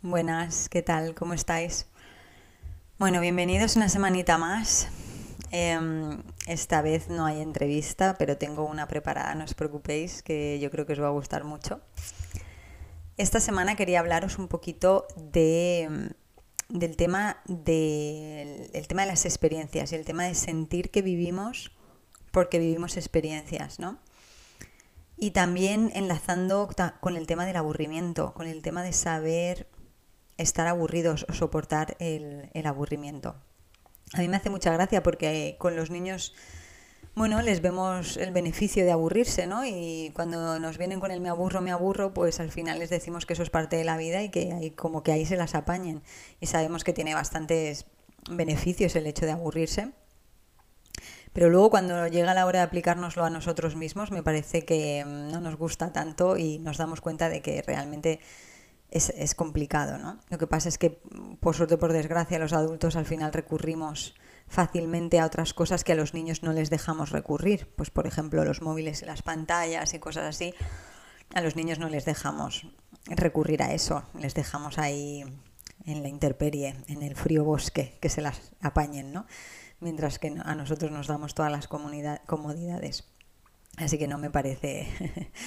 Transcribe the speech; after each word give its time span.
Buenas, 0.00 0.70
¿qué 0.70 0.80
tal? 0.80 1.14
¿Cómo 1.14 1.34
estáis? 1.34 1.86
Bueno, 2.98 3.20
bienvenidos 3.20 3.76
una 3.76 3.90
semanita 3.90 4.38
más. 4.38 4.88
Em, 5.50 6.22
esta 6.46 6.80
vez 6.80 7.10
no 7.10 7.26
hay 7.26 7.42
entrevista, 7.42 8.16
pero 8.18 8.38
tengo 8.38 8.64
una 8.64 8.88
preparada, 8.88 9.34
no 9.34 9.44
os 9.44 9.52
preocupéis, 9.52 10.22
que 10.22 10.58
yo 10.60 10.70
creo 10.70 10.86
que 10.86 10.94
os 10.94 11.02
va 11.02 11.08
a 11.08 11.10
gustar 11.10 11.44
mucho. 11.44 11.82
Esta 13.18 13.38
semana 13.38 13.76
quería 13.76 14.00
hablaros 14.00 14.38
un 14.38 14.48
poquito 14.48 15.06
de, 15.16 16.14
del 16.72 16.96
tema 16.96 17.38
de, 17.46 18.70
el 18.72 18.88
tema 18.88 19.02
de 19.02 19.08
las 19.08 19.24
experiencias 19.26 19.92
y 19.92 19.94
el 19.94 20.04
tema 20.04 20.24
de 20.24 20.34
sentir 20.34 20.90
que 20.90 21.02
vivimos 21.02 21.72
porque 22.30 22.58
vivimos 22.58 22.96
experiencias, 22.96 23.78
¿no? 23.78 23.98
Y 25.18 25.32
también 25.32 25.92
enlazando 25.94 26.68
con 27.00 27.16
el 27.16 27.26
tema 27.26 27.46
del 27.46 27.56
aburrimiento, 27.56 28.32
con 28.32 28.48
el 28.48 28.62
tema 28.62 28.82
de 28.82 28.92
saber 28.92 29.68
estar 30.38 30.66
aburridos 30.66 31.26
o 31.28 31.34
soportar 31.34 31.96
el, 32.00 32.50
aburrimiento. 32.64 33.36
A 34.14 34.20
mí 34.20 34.28
me 34.28 34.38
hace 34.38 34.50
mucha 34.50 34.72
gracia 34.72 35.02
porque 35.02 35.56
con 35.58 35.76
los 35.76 35.90
niños, 35.90 36.34
bueno, 37.14 37.42
les 37.42 37.60
vemos 37.60 38.16
el 38.16 38.32
beneficio 38.32 38.84
de 38.84 38.92
aburrirse, 38.92 39.46
¿no? 39.46 39.66
Y 39.66 40.10
cuando 40.14 40.58
nos 40.58 40.78
vienen 40.78 40.98
con 40.98 41.10
el 41.10 41.20
me 41.20 41.28
aburro, 41.28 41.60
me 41.60 41.70
aburro, 41.70 42.14
pues 42.14 42.40
al 42.40 42.50
final 42.50 42.78
les 42.78 42.88
decimos 42.88 43.26
que 43.26 43.34
eso 43.34 43.42
es 43.42 43.50
parte 43.50 43.76
de 43.76 43.84
la 43.84 43.98
vida 43.98 44.22
y 44.22 44.30
que 44.30 44.52
hay, 44.52 44.70
como 44.70 45.02
que 45.02 45.12
ahí 45.12 45.26
se 45.26 45.36
las 45.36 45.54
apañen. 45.54 46.02
Y 46.40 46.46
sabemos 46.46 46.84
que 46.84 46.94
tiene 46.94 47.14
bastantes 47.14 47.86
beneficios 48.30 48.96
el 48.96 49.06
hecho 49.06 49.26
de 49.26 49.32
aburrirse. 49.32 49.92
Pero 51.32 51.50
luego 51.50 51.70
cuando 51.70 52.06
llega 52.08 52.34
la 52.34 52.46
hora 52.46 52.60
de 52.60 52.64
aplicárnoslo 52.66 53.24
a 53.24 53.30
nosotros 53.30 53.76
mismos, 53.76 54.10
me 54.10 54.22
parece 54.22 54.64
que 54.64 55.04
no 55.06 55.40
nos 55.40 55.56
gusta 55.56 55.92
tanto 55.92 56.36
y 56.36 56.58
nos 56.58 56.76
damos 56.76 57.00
cuenta 57.00 57.28
de 57.28 57.40
que 57.42 57.62
realmente 57.62 58.20
es, 58.90 59.34
complicado, 59.34 59.96
¿no? 59.98 60.18
Lo 60.28 60.36
que 60.36 60.46
pasa 60.46 60.68
es 60.68 60.76
que, 60.76 61.00
por 61.40 61.56
suerte 61.56 61.78
por 61.78 61.92
desgracia, 61.92 62.38
los 62.38 62.52
adultos 62.52 62.96
al 62.96 63.06
final 63.06 63.32
recurrimos 63.32 64.14
fácilmente 64.48 65.18
a 65.18 65.26
otras 65.26 65.54
cosas 65.54 65.84
que 65.84 65.92
a 65.92 65.96
los 65.96 66.14
niños 66.14 66.42
no 66.42 66.52
les 66.52 66.70
dejamos 66.70 67.10
recurrir. 67.10 67.68
Pues, 67.76 67.90
por 67.90 68.06
ejemplo, 68.06 68.44
los 68.44 68.62
móviles 68.62 69.02
y 69.02 69.06
las 69.06 69.22
pantallas 69.22 69.94
y 69.94 69.98
cosas 69.98 70.24
así. 70.24 70.54
A 71.34 71.40
los 71.40 71.56
niños 71.56 71.78
no 71.78 71.88
les 71.88 72.04
dejamos 72.04 72.66
recurrir 73.06 73.62
a 73.62 73.72
eso. 73.72 74.04
Les 74.18 74.34
dejamos 74.34 74.78
ahí 74.78 75.24
en 75.84 76.02
la 76.02 76.08
intemperie, 76.08 76.76
en 76.88 77.02
el 77.02 77.16
frío 77.16 77.44
bosque, 77.44 77.96
que 78.00 78.08
se 78.08 78.20
las 78.20 78.52
apañen, 78.60 79.12
¿no? 79.12 79.26
Mientras 79.80 80.18
que 80.18 80.34
a 80.44 80.54
nosotros 80.54 80.92
nos 80.92 81.06
damos 81.08 81.34
todas 81.34 81.50
las 81.50 81.66
comodidades. 81.66 83.04
Así 83.78 83.98
que 83.98 84.06
no 84.06 84.18
me 84.18 84.30
parece, 84.30 84.86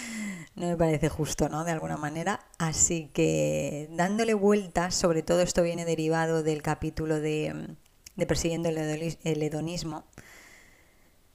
no 0.56 0.68
me 0.68 0.78
parece 0.78 1.10
justo, 1.10 1.48
¿no? 1.48 1.64
De 1.64 1.72
alguna 1.72 1.98
manera. 1.98 2.46
Así 2.58 3.12
que 3.14 3.88
dándole 3.92 4.34
vueltas, 4.34 4.96
sobre 4.96 5.22
todo 5.22 5.42
esto 5.42 5.62
viene 5.62 5.86
derivado 5.86 6.42
del 6.42 6.64
capítulo 6.64 7.20
de, 7.22 7.76
Persiguiendo 8.16 8.69
el, 8.69 8.77
hedonismo, 9.23 10.05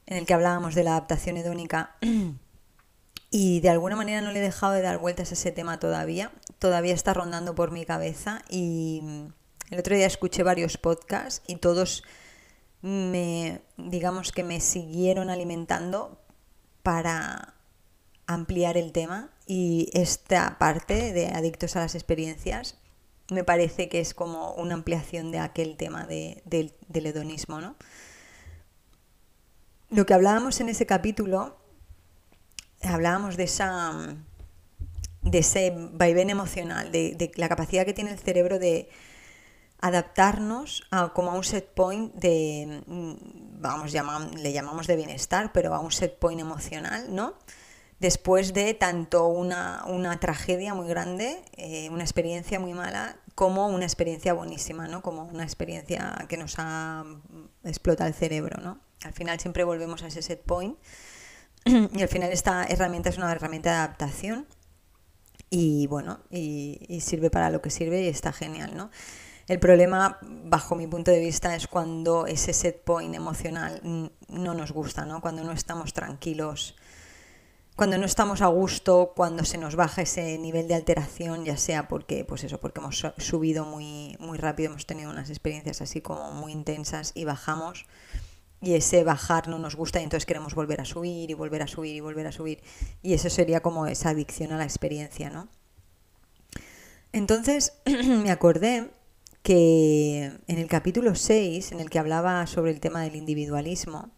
en 0.06 0.18
el 0.18 0.26
que 0.26 0.34
hablábamos 0.34 0.74
de 0.74 0.84
la 0.84 0.92
adaptación 0.92 1.36
hedónica. 1.36 1.96
Y 3.32 3.60
de 3.60 3.68
alguna 3.68 3.94
manera 3.94 4.22
no 4.22 4.32
le 4.32 4.40
he 4.40 4.42
dejado 4.42 4.72
de 4.72 4.82
dar 4.82 4.98
vueltas 4.98 5.30
a 5.30 5.34
ese 5.34 5.52
tema 5.52 5.78
todavía. 5.78 6.32
Todavía 6.58 6.94
está 6.94 7.14
rondando 7.14 7.54
por 7.54 7.70
mi 7.70 7.86
cabeza. 7.86 8.42
Y 8.50 9.02
el 9.70 9.78
otro 9.78 9.94
día 9.94 10.06
escuché 10.06 10.42
varios 10.42 10.78
podcasts 10.78 11.40
y 11.46 11.54
todos 11.54 12.02
me, 12.82 13.60
digamos 13.76 14.32
que 14.32 14.42
me 14.42 14.60
siguieron 14.60 15.30
alimentando 15.30 16.20
para 16.82 17.54
ampliar 18.26 18.76
el 18.76 18.90
tema 18.90 19.30
y 19.46 19.90
esta 19.92 20.58
parte 20.58 21.12
de 21.12 21.28
adictos 21.28 21.76
a 21.76 21.80
las 21.80 21.94
experiencias 21.94 22.79
me 23.30 23.44
parece 23.44 23.88
que 23.88 24.00
es 24.00 24.14
como 24.14 24.52
una 24.54 24.74
ampliación 24.74 25.30
de 25.30 25.38
aquel 25.38 25.76
tema 25.76 26.06
del 26.06 26.72
hedonismo. 26.92 27.60
¿no? 27.60 27.76
Lo 29.90 30.06
que 30.06 30.14
hablábamos 30.14 30.60
en 30.60 30.68
ese 30.68 30.86
capítulo, 30.86 31.58
hablábamos 32.82 33.36
de 33.36 33.44
esa 33.44 34.16
de 35.22 35.38
ese 35.38 35.74
vaivén 35.92 36.30
emocional, 36.30 36.90
de 36.90 37.30
la 37.36 37.48
capacidad 37.50 37.84
que 37.84 37.92
tiene 37.92 38.10
el 38.10 38.18
cerebro 38.18 38.58
de, 38.58 38.88
adaptarnos 39.80 40.86
a, 40.90 41.12
como 41.12 41.30
a 41.30 41.34
un 41.34 41.44
set 41.44 41.72
point 41.74 42.14
de, 42.14 42.82
vamos, 42.86 43.92
le 43.92 44.52
llamamos 44.52 44.86
de 44.86 44.96
bienestar, 44.96 45.52
pero 45.52 45.74
a 45.74 45.80
un 45.80 45.90
set 45.90 46.18
point 46.18 46.40
emocional, 46.40 47.14
¿no? 47.14 47.34
Después 48.00 48.54
de 48.54 48.72
tanto 48.72 49.26
una, 49.26 50.18
tragedia 50.20 50.74
muy 50.74 50.88
grande, 50.88 51.42
eh, 51.56 51.88
una 51.90 52.02
experiencia 52.02 52.58
muy 52.58 52.72
mala, 52.72 53.16
como 53.34 53.68
una 53.68 53.84
experiencia 53.84 54.32
buenísima, 54.32 54.88
¿no? 54.88 55.02
Como 55.02 55.24
una 55.24 55.44
experiencia 55.44 56.24
que 56.28 56.38
nos 56.38 56.54
ha 56.58 57.04
explota 57.62 58.06
el 58.06 58.14
cerebro, 58.14 58.58
¿no? 58.62 58.78
Al 59.04 59.12
final 59.12 59.38
siempre 59.38 59.64
volvemos 59.64 60.02
a 60.02 60.06
ese 60.06 60.22
set 60.22 60.42
point 60.42 60.78
y 61.64 62.02
al 62.02 62.08
final 62.08 62.32
esta 62.32 62.64
herramienta 62.64 63.10
es 63.10 63.18
una 63.18 63.30
herramienta 63.30 63.70
de 63.70 63.76
adaptación 63.76 64.46
y 65.50 65.86
bueno, 65.88 66.20
y 66.30 67.00
sirve 67.02 67.28
para 67.28 67.50
lo 67.50 67.60
que 67.60 67.70
sirve 67.70 68.02
y 68.02 68.08
está 68.08 68.32
genial, 68.32 68.76
¿no? 68.76 68.90
El 69.50 69.58
problema, 69.58 70.16
bajo 70.22 70.76
mi 70.76 70.86
punto 70.86 71.10
de 71.10 71.18
vista, 71.18 71.56
es 71.56 71.66
cuando 71.66 72.26
ese 72.28 72.52
set 72.52 72.84
point 72.84 73.12
emocional 73.16 73.80
no 74.28 74.54
nos 74.54 74.70
gusta, 74.70 75.04
¿no? 75.06 75.20
Cuando 75.20 75.42
no 75.42 75.50
estamos 75.50 75.92
tranquilos, 75.92 76.76
cuando 77.80 77.96
no 77.96 78.04
estamos 78.04 78.42
a 78.42 78.48
gusto, 78.48 79.14
cuando 79.16 79.42
se 79.42 79.56
nos 79.56 79.74
baja 79.74 80.02
ese 80.02 80.36
nivel 80.36 80.68
de 80.68 80.74
alteración, 80.74 81.46
ya 81.46 81.56
sea 81.56 81.88
porque, 81.88 82.26
pues 82.26 82.44
eso, 82.44 82.60
porque 82.60 82.78
hemos 82.78 83.06
subido 83.16 83.64
muy, 83.64 84.18
muy 84.20 84.36
rápido, 84.36 84.68
hemos 84.68 84.84
tenido 84.84 85.10
unas 85.10 85.30
experiencias 85.30 85.80
así 85.80 86.02
como 86.02 86.30
muy 86.32 86.52
intensas 86.52 87.12
y 87.14 87.24
bajamos 87.24 87.86
y 88.60 88.74
ese 88.74 89.02
bajar 89.02 89.48
no 89.48 89.58
nos 89.58 89.76
gusta 89.76 89.98
y 89.98 90.02
entonces 90.02 90.26
queremos 90.26 90.54
volver 90.54 90.82
a 90.82 90.84
subir 90.84 91.30
y 91.30 91.32
volver 91.32 91.62
a 91.62 91.66
subir 91.66 91.96
y 91.96 92.00
volver 92.00 92.26
a 92.26 92.32
subir 92.32 92.62
y 93.00 93.14
eso 93.14 93.30
sería 93.30 93.60
como 93.60 93.86
esa 93.86 94.10
adicción 94.10 94.52
a 94.52 94.58
la 94.58 94.64
experiencia, 94.64 95.30
¿no? 95.30 95.48
Entonces 97.12 97.72
me 97.86 98.30
acordé 98.30 98.90
que 99.42 100.32
en 100.48 100.58
el 100.58 100.66
capítulo 100.66 101.14
6, 101.14 101.72
en 101.72 101.80
el 101.80 101.88
que 101.88 101.98
hablaba 101.98 102.46
sobre 102.46 102.72
el 102.72 102.80
tema 102.80 103.00
del 103.00 103.16
individualismo, 103.16 104.10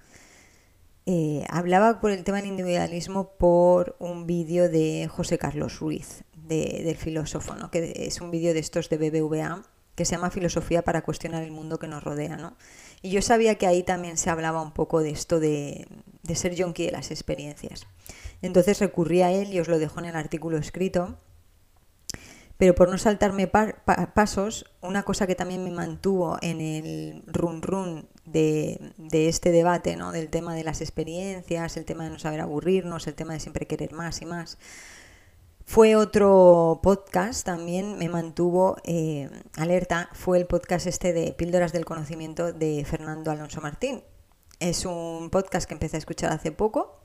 eh, 1.06 1.44
hablaba 1.48 2.00
por 2.00 2.10
el 2.10 2.22
tema 2.24 2.38
del 2.38 2.46
individualismo 2.46 3.32
por 3.38 3.96
un 3.98 4.26
vídeo 4.26 4.68
de 4.68 5.08
José 5.08 5.38
Carlos 5.38 5.80
Ruiz, 5.80 6.24
del 6.34 6.96
filósofo, 6.96 7.54
¿no? 7.54 7.70
que 7.70 7.92
es 7.96 8.20
un 8.20 8.30
vídeo 8.30 8.52
de 8.52 8.60
estos 8.60 8.88
de 8.88 8.98
BBVA, 8.98 9.62
que 9.94 10.04
se 10.04 10.14
llama 10.14 10.30
Filosofía 10.30 10.82
para 10.82 11.02
cuestionar 11.02 11.42
el 11.42 11.50
mundo 11.50 11.78
que 11.78 11.88
nos 11.88 12.04
rodea. 12.04 12.36
¿no? 12.36 12.56
Y 13.00 13.10
yo 13.10 13.22
sabía 13.22 13.56
que 13.56 13.66
ahí 13.66 13.82
también 13.82 14.16
se 14.16 14.30
hablaba 14.30 14.62
un 14.62 14.72
poco 14.72 15.00
de 15.00 15.10
esto 15.10 15.40
de, 15.40 15.86
de 16.22 16.34
ser 16.34 16.54
yonki 16.54 16.86
de 16.86 16.92
las 16.92 17.10
experiencias. 17.10 17.86
Entonces 18.40 18.80
recurrí 18.80 19.22
a 19.22 19.30
él 19.30 19.52
y 19.52 19.60
os 19.60 19.69
lo 19.69 19.78
dejo 19.78 20.00
en 20.00 20.06
el 20.06 20.16
artículo 20.16 20.58
escrito 20.58 21.19
pero 22.62 22.76
por 22.76 22.88
no 22.88 22.96
saltarme 22.96 23.48
pasos, 23.48 24.66
una 24.82 25.02
cosa 25.02 25.26
que 25.26 25.34
también 25.34 25.64
me 25.64 25.72
mantuvo 25.72 26.38
en 26.42 26.60
el 26.60 27.24
run 27.26 27.60
run 27.60 28.08
de, 28.24 28.94
este 29.10 29.50
debate, 29.50 29.96
¿no? 29.96 30.12
del 30.12 30.28
tema 30.28 30.54
de 30.54 30.62
las 30.62 30.80
experiencias, 30.80 31.76
el 31.76 31.84
tema 31.84 32.04
de 32.04 32.10
no 32.10 32.20
saber 32.20 32.40
aburrirnos, 32.40 33.08
el 33.08 33.16
tema 33.16 33.32
de 33.32 33.40
siempre 33.40 33.66
querer 33.66 33.92
más 33.94 34.22
y 34.22 34.26
más, 34.26 34.58
fue 35.64 35.96
otro 35.96 36.78
podcast, 36.84 37.44
también 37.44 37.98
me 37.98 38.08
mantuvo 38.08 38.76
eh, 38.84 39.28
alerta, 39.56 40.08
fue 40.12 40.38
el 40.38 40.46
podcast 40.46 40.86
este 40.86 41.12
de 41.12 41.32
Píldoras 41.32 41.72
del 41.72 41.84
Conocimiento 41.84 42.52
de 42.52 42.84
Fernando 42.84 43.32
Alonso 43.32 43.60
Martín. 43.60 44.04
Es 44.60 44.87
un 44.87 45.31
podcast 45.31 45.66
que 45.66 45.75
empecé 45.75 45.96
a 45.96 45.98
escuchar 45.98 46.32
hace 46.32 46.52
poco 46.52 47.00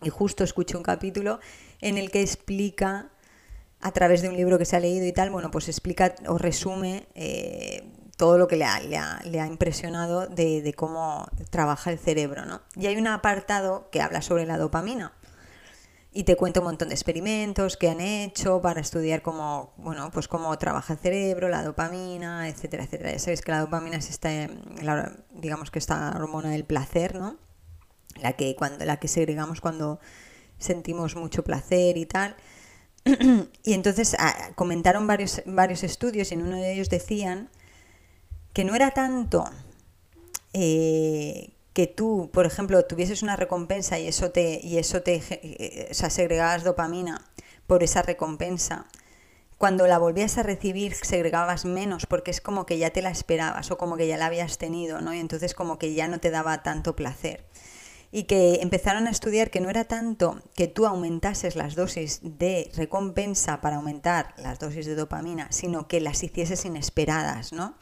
y 0.00 0.10
justo 0.10 0.44
escuché 0.44 0.76
un 0.76 0.84
capítulo 0.84 1.40
en 1.80 1.98
el 1.98 2.12
que 2.12 2.20
explica 2.20 3.10
a 3.80 3.92
través 3.92 4.22
de 4.22 4.28
un 4.28 4.36
libro 4.36 4.58
que 4.58 4.64
se 4.64 4.76
ha 4.76 4.80
leído 4.80 5.06
y 5.06 5.12
tal, 5.12 5.30
bueno, 5.30 5.50
pues 5.50 5.68
explica 5.68 6.14
o 6.28 6.38
resume 6.38 7.06
eh, 7.14 7.84
todo 8.16 8.38
lo 8.38 8.48
que 8.48 8.56
le 8.56 8.64
ha, 8.64 8.80
le 8.80 9.40
ha, 9.40 9.46
impresionado 9.46 10.26
de, 10.26 10.72
cómo 10.74 11.26
trabaja 11.50 11.90
el 11.90 11.98
cerebro, 11.98 12.46
¿no? 12.46 12.62
Y 12.74 12.86
hay 12.86 12.96
un 12.96 13.06
apartado 13.06 13.90
que 13.90 14.00
habla 14.00 14.22
sobre 14.22 14.46
la 14.46 14.56
dopamina 14.56 15.12
y 16.12 16.24
te 16.24 16.34
cuenta 16.34 16.60
un 16.60 16.66
montón 16.66 16.88
de 16.88 16.94
experimentos 16.94 17.76
que 17.76 17.90
han 17.90 18.00
hecho 18.00 18.62
para 18.62 18.80
estudiar 18.80 19.20
cómo, 19.20 19.74
bueno, 19.76 20.10
pues 20.10 20.28
cómo 20.28 20.56
trabaja 20.56 20.94
el 20.94 20.98
cerebro, 20.98 21.50
la 21.50 21.62
dopamina, 21.62 22.48
etcétera, 22.48 22.84
etcétera. 22.84 23.12
Ya 23.12 23.18
sabéis 23.18 23.42
que 23.42 23.52
la 23.52 23.60
dopamina 23.60 23.98
es 23.98 24.08
esta, 24.08 24.30
digamos 25.32 25.70
que 25.70 25.78
esta 25.78 26.14
hormona 26.16 26.48
del 26.48 26.64
placer, 26.64 27.16
¿no? 27.16 27.36
La 28.22 28.32
que, 28.32 28.56
cuando, 28.56 28.86
la 28.86 28.96
que 28.96 29.08
segregamos 29.08 29.60
cuando 29.60 30.00
sentimos 30.58 31.16
mucho 31.16 31.44
placer 31.44 31.98
y 31.98 32.06
tal 32.06 32.34
y 33.64 33.72
entonces 33.72 34.16
ah, 34.18 34.50
comentaron 34.54 35.06
varios, 35.06 35.42
varios 35.46 35.84
estudios 35.84 36.30
y 36.30 36.34
en 36.34 36.42
uno 36.42 36.56
de 36.56 36.72
ellos 36.72 36.90
decían 36.90 37.48
que 38.52 38.64
no 38.64 38.74
era 38.74 38.90
tanto 38.90 39.44
eh, 40.52 41.52
que 41.72 41.86
tú, 41.86 42.30
por 42.32 42.46
ejemplo, 42.46 42.84
tuvieses 42.84 43.22
una 43.22 43.36
recompensa 43.36 43.98
y 43.98 44.08
eso 44.08 44.30
te, 44.30 44.60
y 44.62 44.78
eso 44.78 45.02
te, 45.02 45.22
eh, 45.30 45.88
o 45.90 45.94
sea, 45.94 46.10
segregabas 46.10 46.64
dopamina 46.64 47.22
por 47.66 47.82
esa 47.82 48.02
recompensa, 48.02 48.86
cuando 49.58 49.86
la 49.86 49.98
volvías 49.98 50.36
a 50.38 50.42
recibir 50.42 50.94
segregabas 50.94 51.64
menos 51.64 52.06
porque 52.06 52.30
es 52.30 52.40
como 52.40 52.66
que 52.66 52.78
ya 52.78 52.90
te 52.90 53.02
la 53.02 53.10
esperabas 53.10 53.70
o 53.70 53.78
como 53.78 53.96
que 53.96 54.06
ya 54.06 54.16
la 54.16 54.26
habías 54.26 54.58
tenido, 54.58 55.00
¿no? 55.00 55.14
Y 55.14 55.18
entonces 55.18 55.54
como 55.54 55.78
que 55.78 55.94
ya 55.94 56.08
no 56.08 56.18
te 56.18 56.30
daba 56.30 56.62
tanto 56.62 56.96
placer. 56.96 57.44
Y 58.12 58.24
que 58.24 58.60
empezaron 58.62 59.06
a 59.06 59.10
estudiar 59.10 59.50
que 59.50 59.60
no 59.60 59.68
era 59.68 59.84
tanto 59.84 60.40
que 60.54 60.68
tú 60.68 60.86
aumentases 60.86 61.56
las 61.56 61.74
dosis 61.74 62.20
de 62.22 62.70
recompensa 62.74 63.60
para 63.60 63.76
aumentar 63.76 64.34
las 64.38 64.58
dosis 64.58 64.86
de 64.86 64.94
dopamina, 64.94 65.50
sino 65.50 65.88
que 65.88 66.00
las 66.00 66.22
hicieses 66.22 66.64
inesperadas, 66.64 67.52
¿no? 67.52 67.74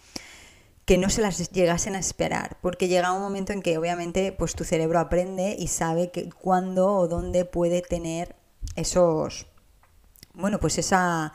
que 0.85 0.99
no 0.99 1.09
se 1.09 1.23
las 1.23 1.51
llegasen 1.51 1.97
a 1.97 1.99
esperar, 1.99 2.59
porque 2.61 2.89
llega 2.89 3.13
un 3.13 3.23
momento 3.23 3.55
en 3.55 3.63
que 3.63 3.79
obviamente 3.79 4.33
pues 4.33 4.55
tu 4.55 4.65
cerebro 4.65 4.99
aprende 4.99 5.57
y 5.59 5.69
sabe 5.69 6.11
que 6.11 6.29
cuándo 6.29 6.93
o 6.93 7.09
dónde 7.09 7.47
puede 7.47 7.81
tener 7.81 8.37
esos 8.77 9.47
bueno, 10.35 10.59
pues 10.59 10.77
esa 10.79 11.33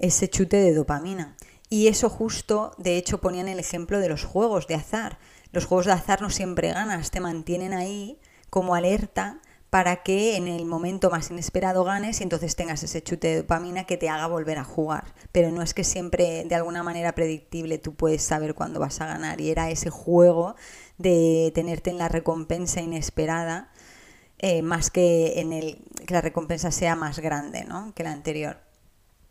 ese 0.00 0.28
chute 0.28 0.56
de 0.56 0.74
dopamina. 0.74 1.36
Y 1.68 1.86
eso 1.86 2.08
justo, 2.08 2.72
de 2.78 2.96
hecho, 2.96 3.20
ponían 3.20 3.48
el 3.48 3.60
ejemplo 3.60 4.00
de 4.00 4.08
los 4.08 4.24
juegos 4.24 4.66
de 4.66 4.74
azar. 4.74 5.18
Los 5.52 5.66
juegos 5.66 5.86
de 5.86 5.92
azar 5.92 6.22
no 6.22 6.30
siempre 6.30 6.72
ganas, 6.72 7.10
te 7.10 7.20
mantienen 7.20 7.72
ahí 7.72 8.18
como 8.50 8.74
alerta 8.74 9.40
para 9.70 10.02
que 10.02 10.36
en 10.36 10.48
el 10.48 10.64
momento 10.64 11.10
más 11.10 11.30
inesperado 11.30 11.84
ganes 11.84 12.20
y 12.20 12.24
entonces 12.24 12.56
tengas 12.56 12.82
ese 12.82 13.02
chute 13.02 13.28
de 13.28 13.36
dopamina 13.42 13.84
que 13.84 13.96
te 13.96 14.08
haga 14.08 14.26
volver 14.26 14.58
a 14.58 14.64
jugar. 14.64 15.14
Pero 15.30 15.52
no 15.52 15.62
es 15.62 15.74
que 15.74 15.84
siempre 15.84 16.44
de 16.44 16.54
alguna 16.56 16.82
manera 16.82 17.14
predictible 17.14 17.78
tú 17.78 17.94
puedes 17.94 18.22
saber 18.22 18.54
cuándo 18.54 18.80
vas 18.80 19.00
a 19.00 19.06
ganar 19.06 19.40
y 19.40 19.50
era 19.50 19.70
ese 19.70 19.90
juego 19.90 20.56
de 20.98 21.52
tenerte 21.54 21.90
en 21.90 21.98
la 21.98 22.08
recompensa 22.08 22.80
inesperada 22.80 23.70
eh, 24.38 24.62
más 24.62 24.90
que 24.90 25.40
en 25.40 25.52
el 25.52 25.84
que 26.06 26.14
la 26.14 26.20
recompensa 26.20 26.70
sea 26.70 26.96
más 26.96 27.20
grande 27.20 27.64
¿no? 27.64 27.94
que 27.94 28.02
la 28.02 28.12
anterior. 28.12 28.69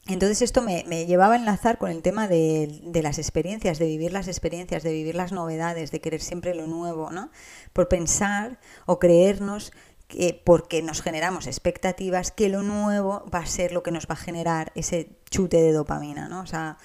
Entonces 0.07 0.41
esto 0.41 0.61
me, 0.61 0.83
llevaba 1.05 1.35
a 1.35 1.37
enlazar 1.37 1.77
con 1.77 1.91
el 1.91 2.01
tema 2.01 2.27
de, 2.27 2.81
las 3.03 3.19
experiencias, 3.19 3.77
de 3.77 3.85
vivir 3.85 4.11
las 4.11 4.27
experiencias, 4.27 4.81
de 4.81 4.91
vivir 4.91 5.15
las 5.15 5.31
novedades, 5.31 5.91
de 5.91 6.01
querer 6.01 6.21
siempre 6.21 6.55
lo 6.55 6.65
nuevo, 6.65 7.11
¿no? 7.11 7.29
Por 7.73 7.87
pensar 7.87 8.59
o 8.87 8.97
creernos 8.97 9.71
que 10.07 10.41
porque 10.43 10.81
nos 10.81 11.03
generamos 11.03 11.45
expectativas 11.45 12.31
que 12.31 12.49
lo 12.49 12.63
nuevo 12.63 13.23
va 13.33 13.39
a 13.39 13.45
ser 13.45 13.71
lo 13.71 13.83
que 13.83 13.91
nos 13.91 14.07
va 14.07 14.13
a 14.13 14.17
generar 14.17 14.71
ese 14.73 15.09
chute 15.29 15.61
de 15.61 15.71
dopamina, 15.71 16.27
¿no? 16.27 16.41
O 16.41 16.47
sea, 16.47 16.77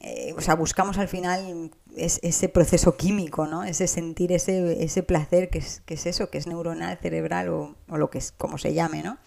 eh, 0.00 0.32
o 0.36 0.40
sea 0.40 0.54
buscamos 0.54 0.98
al 0.98 1.08
final 1.08 1.72
ese 1.96 2.48
proceso 2.48 2.96
químico, 2.96 3.48
¿no? 3.48 3.64
Ese 3.64 3.88
sentir 3.88 4.30
ese, 4.30 4.84
ese 4.84 5.02
placer 5.02 5.50
que 5.50 5.58
es, 5.58 5.82
que 5.84 5.94
es 5.94 6.06
eso, 6.06 6.30
que 6.30 6.38
es 6.38 6.46
neuronal, 6.46 6.96
cerebral 6.98 7.48
o, 7.48 7.74
o 7.88 7.98
lo 7.98 8.10
que 8.10 8.18
es, 8.18 8.30
como 8.30 8.58
se 8.58 8.72
llame, 8.72 9.02
¿no? 9.02 9.18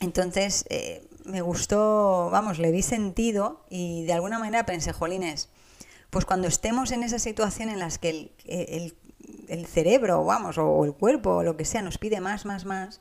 Entonces, 0.00 0.64
eh, 0.70 1.06
me 1.24 1.42
gustó, 1.42 2.30
vamos, 2.30 2.58
le 2.58 2.70
vi 2.70 2.82
sentido 2.82 3.64
y 3.70 4.04
de 4.04 4.12
alguna 4.12 4.38
manera 4.38 4.66
pensé, 4.66 4.92
jolines, 4.92 5.48
pues 6.10 6.24
cuando 6.24 6.48
estemos 6.48 6.90
en 6.90 7.02
esa 7.02 7.18
situación 7.18 7.68
en 7.68 7.78
las 7.78 7.98
que 7.98 8.10
el, 8.44 8.94
el, 9.48 9.66
cerebro, 9.66 10.24
vamos, 10.24 10.58
o 10.58 10.84
el 10.84 10.92
cuerpo, 10.92 11.36
o 11.36 11.42
lo 11.42 11.56
que 11.56 11.64
sea, 11.64 11.82
nos 11.82 11.98
pide 11.98 12.20
más, 12.20 12.44
más, 12.44 12.64
más, 12.64 13.00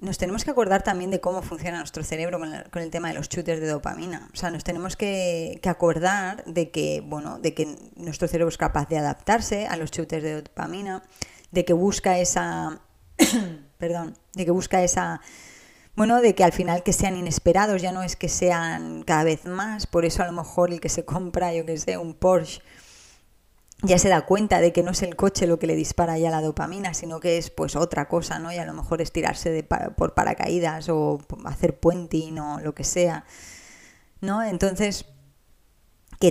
nos 0.00 0.18
tenemos 0.18 0.44
que 0.44 0.50
acordar 0.50 0.82
también 0.82 1.10
de 1.10 1.20
cómo 1.20 1.42
funciona 1.42 1.78
nuestro 1.78 2.02
cerebro 2.02 2.38
con 2.38 2.82
el, 2.82 2.90
tema 2.90 3.08
de 3.08 3.14
los 3.14 3.28
chutes 3.28 3.60
de 3.60 3.66
dopamina. 3.66 4.28
O 4.32 4.36
sea, 4.36 4.50
nos 4.50 4.64
tenemos 4.64 4.96
que, 4.96 5.58
que, 5.62 5.68
acordar 5.68 6.44
de 6.44 6.70
que, 6.70 7.00
bueno, 7.00 7.38
de 7.38 7.54
que 7.54 7.76
nuestro 7.96 8.28
cerebro 8.28 8.48
es 8.48 8.58
capaz 8.58 8.88
de 8.88 8.98
adaptarse 8.98 9.66
a 9.66 9.76
los 9.76 9.90
chutes 9.90 10.22
de 10.22 10.42
dopamina, 10.42 11.02
de 11.52 11.64
que 11.64 11.72
busca 11.72 12.18
esa, 12.18 12.80
perdón, 13.78 14.18
de 14.34 14.44
que 14.44 14.50
busca 14.50 14.82
esa 14.82 15.20
bueno, 15.96 16.20
de 16.20 16.34
que 16.34 16.44
al 16.44 16.52
final 16.52 16.82
que 16.82 16.92
sean 16.92 17.16
inesperados, 17.16 17.80
ya 17.80 17.92
no 17.92 18.02
es 18.02 18.16
que 18.16 18.28
sean 18.28 19.02
cada 19.04 19.24
vez 19.24 19.44
más, 19.46 19.86
por 19.86 20.04
eso 20.04 20.22
a 20.22 20.26
lo 20.26 20.32
mejor 20.32 20.72
el 20.72 20.80
que 20.80 20.88
se 20.88 21.04
compra, 21.04 21.54
yo 21.54 21.64
que 21.64 21.76
sé, 21.76 21.96
un 21.98 22.14
Porsche, 22.14 22.62
ya 23.82 23.98
se 23.98 24.08
da 24.08 24.22
cuenta 24.22 24.60
de 24.60 24.72
que 24.72 24.82
no 24.82 24.92
es 24.92 25.02
el 25.02 25.14
coche 25.14 25.46
lo 25.46 25.58
que 25.58 25.66
le 25.66 25.76
dispara 25.76 26.18
ya 26.18 26.30
la 26.30 26.40
dopamina, 26.40 26.94
sino 26.94 27.20
que 27.20 27.38
es 27.38 27.50
pues 27.50 27.76
otra 27.76 28.08
cosa, 28.08 28.38
¿no? 28.38 28.52
Y 28.52 28.56
a 28.56 28.64
lo 28.64 28.72
mejor 28.72 29.02
es 29.02 29.12
tirarse 29.12 29.50
de, 29.50 29.62
por 29.62 30.14
paracaídas 30.14 30.88
o 30.88 31.18
hacer 31.44 31.78
puenting 31.78 32.38
o 32.38 32.60
lo 32.60 32.74
que 32.74 32.84
sea, 32.84 33.24
¿no? 34.20 34.42
Entonces, 34.42 35.06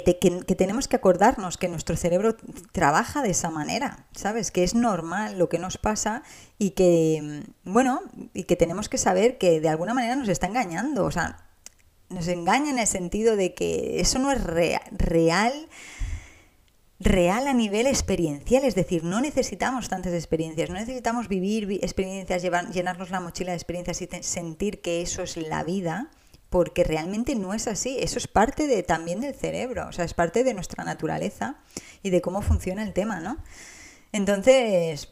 que, 0.02 0.56
tenemos 0.56 0.88
que 0.88 0.96
acordarnos 0.96 1.58
que 1.58 1.68
nuestro 1.68 1.96
cerebro 1.96 2.36
trabaja 2.72 3.22
de 3.22 3.30
esa 3.30 3.50
manera, 3.50 4.08
¿sabes? 4.16 4.52
Que 4.52 4.64
es 4.64 4.74
normal 4.74 5.38
lo 5.38 5.50
que 5.50 5.60
nos 5.60 5.78
pasa 5.78 6.24
y 6.58 6.72
que, 6.72 7.44
bueno, 7.64 8.02
y 8.34 8.46
que 8.46 8.56
tenemos 8.56 8.90
que 8.90 8.98
saber 8.98 9.38
que 9.38 9.60
de 9.60 9.70
alguna 9.70 9.94
manera 9.94 10.16
nos 10.16 10.30
está 10.30 10.48
engañando, 10.48 11.06
o 11.06 11.12
sea, 11.12 11.46
nos 12.10 12.28
engaña 12.28 12.72
en 12.72 12.80
el 12.80 12.88
sentido 12.88 13.36
de 13.36 13.54
que 13.54 14.00
eso 14.00 14.20
no 14.20 14.32
es 14.32 14.44
real 14.44 15.68
real 17.04 17.48
a 17.48 17.54
nivel 17.54 17.88
experiencial, 17.88 18.64
es 18.64 18.76
decir, 18.76 19.04
no 19.04 19.22
necesitamos 19.22 19.90
tantas 19.90 20.14
experiencias, 20.14 20.70
no 20.70 20.76
necesitamos 20.76 21.28
vivir 21.28 21.80
experiencias, 21.82 22.42
llenarnos 22.42 23.10
la 23.10 23.20
mochila 23.20 23.52
de 23.52 23.58
experiencias 23.58 24.02
y 24.02 24.08
sentir 24.22 24.82
que 24.82 25.02
eso 25.02 25.22
es 25.24 25.36
la 25.38 25.64
vida, 25.64 26.10
porque 26.54 26.84
realmente 26.84 27.34
no 27.34 27.56
es 27.56 27.68
así. 27.68 27.98
Eso 28.00 28.20
es 28.20 28.28
parte 28.28 28.68
de, 28.68 28.84
también 28.84 29.22
del 29.22 29.34
cerebro, 29.34 29.88
o 29.88 29.92
sea, 29.92 30.06
es 30.06 30.14
parte 30.14 30.44
de 30.44 30.54
nuestra 30.54 30.84
naturaleza 30.84 31.56
y 32.04 32.12
de 32.12 32.22
cómo 32.22 32.44
funciona 32.44 32.84
el 32.84 32.94
tema, 32.94 33.20
¿no? 33.20 33.40
Entonces, 34.12 35.12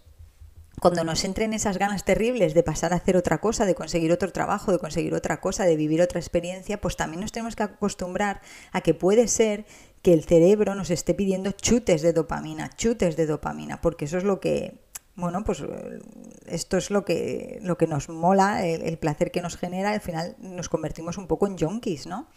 cuando 0.79 1.03
nos 1.03 1.23
entren 1.23 1.53
esas 1.53 1.79
ganas 1.79 2.05
terribles 2.05 2.53
de 2.53 2.61
pasar 2.61 2.93
a 2.93 2.97
hacer 2.97 3.17
otra 3.17 3.39
cosa, 3.39 3.65
de 3.65 3.73
conseguir 3.73 4.11
otro 4.11 4.31
trabajo, 4.31 4.71
de 4.71 4.77
conseguir 4.77 5.15
otra 5.15 5.41
cosa, 5.41 5.65
de 5.65 5.75
vivir 5.75 6.03
otra 6.03 6.19
experiencia, 6.19 6.79
pues 6.79 6.95
también 6.95 7.21
nos 7.21 7.31
tenemos 7.31 7.55
que 7.55 7.63
acostumbrar 7.63 8.41
a 8.71 8.81
que 8.81 8.93
puede 8.93 9.27
ser 9.27 9.65
que 10.03 10.13
el 10.13 10.23
cerebro 10.23 10.75
nos 10.75 10.91
esté 10.91 11.15
pidiendo 11.15 11.53
chutes 11.53 12.03
de 12.03 12.13
dopamina, 12.13 12.69
chutes 12.75 13.15
de 13.15 13.25
dopamina, 13.25 13.81
porque 13.81 14.05
eso 14.05 14.19
es 14.19 14.23
lo 14.23 14.39
que 14.39 14.90
bueno, 15.21 15.43
pues 15.43 15.61
eh, 15.61 15.99
esto 16.47 16.77
es 16.77 16.89
lo 16.89 17.05
que, 17.05 17.59
lo 17.61 17.77
que 17.77 17.87
nos 17.87 18.09
mola, 18.09 18.65
el, 18.65 18.97
placer 18.97 19.31
que 19.31 19.41
nos 19.41 19.55
genera, 19.55 19.91
al 19.91 20.01
final 20.01 20.35
nos 20.39 20.67
convertimos 20.67 21.17
un 21.17 21.27
poco 21.27 21.45
en 21.47 21.57
junkies, 21.57 22.07
¿no? 22.07 22.27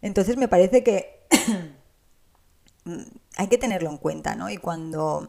Entonces 0.00 0.36
me 0.36 0.46
parece 0.46 0.84
que 0.84 1.26
hay 3.36 3.48
que 3.48 3.58
tenerlo 3.58 3.90
en 3.90 3.98
cuenta, 3.98 4.36
¿no? 4.36 4.48
Y 4.48 4.58
cuando 4.58 5.28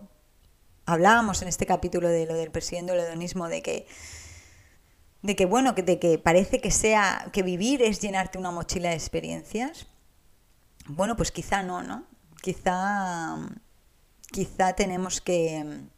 hablábamos 0.85 1.41
en 1.41 1.47
este 1.47 1.65
capítulo 1.65 2.07
de 2.07 2.27
lo 2.27 2.35
del 2.35 2.51
presidente 2.51 2.93
del 2.93 3.01
hedonismo, 3.01 3.49
de 3.49 3.63
que, 3.63 3.87
de 5.23 5.35
que 5.35 5.45
bueno, 5.45 5.73
de 5.73 5.99
que 5.99 6.19
parece 6.19 6.61
que 6.61 6.69
sea, 6.69 7.29
que 7.33 7.41
vivir 7.41 7.81
es 7.81 7.99
llenarte 7.99 8.37
una 8.37 8.51
mochila 8.51 8.89
de 8.89 8.95
experiencias, 8.95 9.87
bueno, 10.85 11.17
pues 11.17 11.31
quizá 11.31 11.63
no, 11.63 11.81
¿no? 11.81 12.05
Quizá, 12.43 13.37
quizá 14.31 14.73
tenemos 14.73 15.19
que 15.19 15.89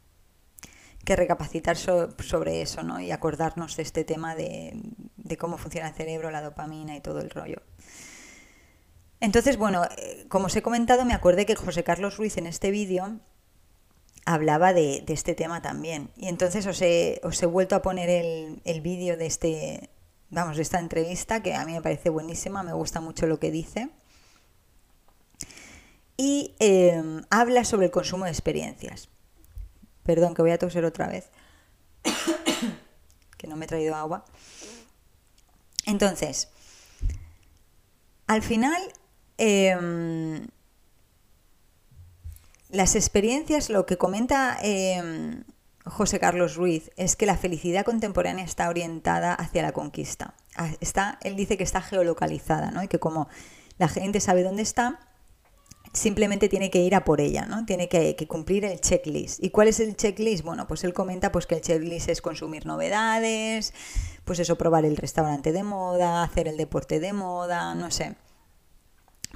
recapacitar 1.16 1.76
sobre 1.76 2.62
eso 2.62 2.82
¿no? 2.82 3.00
y 3.00 3.10
acordarnos 3.10 3.76
de 3.76 3.82
este 3.82 4.04
tema 4.04 4.34
de, 4.34 4.80
cómo 5.38 5.58
funciona 5.58 5.88
el 5.88 5.94
cerebro, 5.94 6.30
la 6.30 6.42
dopamina 6.42 6.96
y 6.96 7.00
todo 7.00 7.20
el 7.20 7.30
rollo. 7.30 7.62
Entonces, 9.20 9.56
bueno, 9.58 9.84
eh, 9.84 10.24
como 10.28 10.46
os 10.46 10.56
he 10.56 10.62
comentado, 10.62 11.04
me 11.04 11.14
acordé 11.14 11.44
que 11.44 11.54
José 11.54 11.84
Carlos 11.84 12.16
Ruiz 12.16 12.38
en 12.38 12.46
este 12.46 12.70
vídeo 12.70 13.20
hablaba 14.24 14.72
de, 14.72 15.04
este 15.08 15.34
tema 15.34 15.62
también. 15.62 16.10
Y 16.16 16.28
entonces 16.28 16.66
os 16.66 16.80
he, 16.82 17.20
os 17.22 17.42
he 17.42 17.46
vuelto 17.46 17.76
a 17.76 17.82
poner 17.82 18.08
el, 18.08 18.80
vídeo 18.80 19.16
de 19.16 19.26
este, 19.26 19.90
vamos, 20.30 20.56
de 20.56 20.62
esta 20.62 20.78
entrevista, 20.78 21.42
que 21.42 21.54
a 21.54 21.64
mí 21.64 21.72
me 21.72 21.82
parece 21.82 22.08
buenísima, 22.08 22.62
me 22.62 22.72
gusta 22.72 23.00
mucho 23.00 23.26
lo 23.26 23.38
que 23.38 23.50
dice. 23.50 23.90
Y 26.16 26.54
eh, 26.58 27.02
habla 27.30 27.64
sobre 27.64 27.86
el 27.86 27.92
consumo 27.92 28.24
de 28.24 28.30
experiencias. 28.30 29.08
Perdón, 30.04 30.34
que 30.34 30.42
voy 30.42 30.50
a 30.50 30.58
toser 30.58 30.84
otra 30.84 31.08
vez. 31.08 31.30
que 33.36 33.46
no 33.46 33.56
me 33.56 33.64
he 33.64 33.68
traído 33.68 33.94
agua. 33.94 34.24
Entonces, 35.86 36.48
al 38.26 38.42
final, 38.42 38.80
em, 39.38 40.46
las 42.68 42.94
experiencias, 42.94 43.70
lo 43.70 43.86
que 43.86 43.96
comenta 43.96 44.58
em, 44.62 45.44
José 45.84 46.20
Carlos 46.20 46.54
Ruiz, 46.54 46.90
es 46.96 47.16
que 47.16 47.26
la 47.26 47.36
felicidad 47.36 47.84
contemporánea 47.84 48.44
está 48.44 48.68
orientada 48.68 49.34
hacia 49.34 49.62
la 49.62 49.72
conquista. 49.72 50.34
Ah, 50.56 50.70
está, 50.80 51.18
él 51.22 51.36
dice 51.36 51.56
que 51.56 51.64
está 51.64 51.80
geolocalizada, 51.80 52.70
¿no? 52.70 52.82
Y 52.82 52.88
que 52.88 52.98
como 52.98 53.28
la 53.78 53.88
gente 53.88 54.20
sabe 54.20 54.42
dónde 54.42 54.62
está, 54.62 55.00
simplemente 55.92 56.48
tiene 56.48 56.70
que 56.70 56.78
ir 56.80 56.94
a 56.94 57.04
por 57.04 57.20
ella, 57.20 57.46
¿no? 57.46 57.64
Tiene 57.66 57.88
que, 57.88 58.16
cumplir 58.28 58.64
el 58.64 58.80
checklist. 58.80 59.42
¿Y 59.42 59.50
cuál 59.50 59.68
es 59.68 59.80
el 59.80 59.96
checklist? 59.96 60.44
Bueno, 60.44 60.66
pues 60.66 60.84
él 60.84 60.92
comenta 60.92 61.32
pues 61.32 61.46
que 61.46 61.56
el 61.56 61.60
checklist 61.60 62.08
es 62.08 62.22
consumir 62.22 62.66
novedades, 62.66 63.74
pues 64.24 64.38
eso, 64.38 64.56
probar 64.56 64.84
el 64.84 64.96
restaurante 64.96 65.52
de 65.52 65.62
moda, 65.62 66.22
hacer 66.22 66.48
el 66.48 66.56
deporte 66.56 67.00
de 67.00 67.12
moda, 67.12 67.74
no 67.74 67.90
sé. 67.90 68.16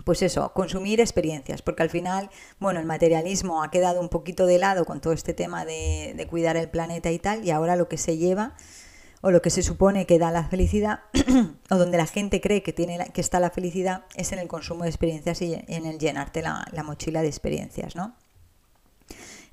pues 0.05 0.23
eso, 0.23 0.53
consumir 0.53 1.01
experiencias, 1.01 1.63
porque 1.63 1.83
al 1.83 1.91
final, 1.91 2.31
bueno, 2.59 2.81
el 2.81 2.87
materialismo 2.87 3.63
ha 3.63 3.71
quedado 3.71 4.01
un 4.01 4.09
poquito 4.09 4.47
de 4.47 4.59
lado 4.59 4.85
con 4.85 5.01
todo 5.01 5.13
este 5.13 5.35
tema 5.35 5.65
de, 5.65 6.15
de 6.17 6.27
cuidar 6.27 6.57
el 6.57 6.69
planeta 6.69 7.11
y 7.13 7.19
tal, 7.19 7.45
y 7.45 7.51
ahora 7.53 7.77
lo 7.77 7.89
que 7.89 7.97
se 7.97 8.17
lleva 8.17 8.55
o 9.25 9.31
lo 9.31 9.41
que 9.41 9.49
se 9.49 9.63
supone 9.63 10.05
que 10.05 10.19
da 10.19 10.31
la 10.31 10.45
felicidad, 10.45 11.01
o 11.71 11.77
donde 11.77 11.97
la 11.97 12.05
gente 12.05 12.43
cree 12.43 12.63
que, 12.63 12.75
tiene 12.75 12.99
que 13.15 13.23
está 13.23 13.41
la 13.41 13.49
felicidad, 13.49 14.05
es 14.17 14.33
en 14.33 14.39
el 14.39 14.49
consumo 14.49 14.83
de 14.83 14.91
experiencias 14.91 15.41
y 15.41 15.55
en 15.67 15.87
el 15.87 15.99
llenarte 15.99 16.43
la, 16.43 16.69
la 16.73 16.83
mochila 16.83 17.23
de 17.23 17.29
experiencias, 17.29 17.97
¿no? 17.97 18.15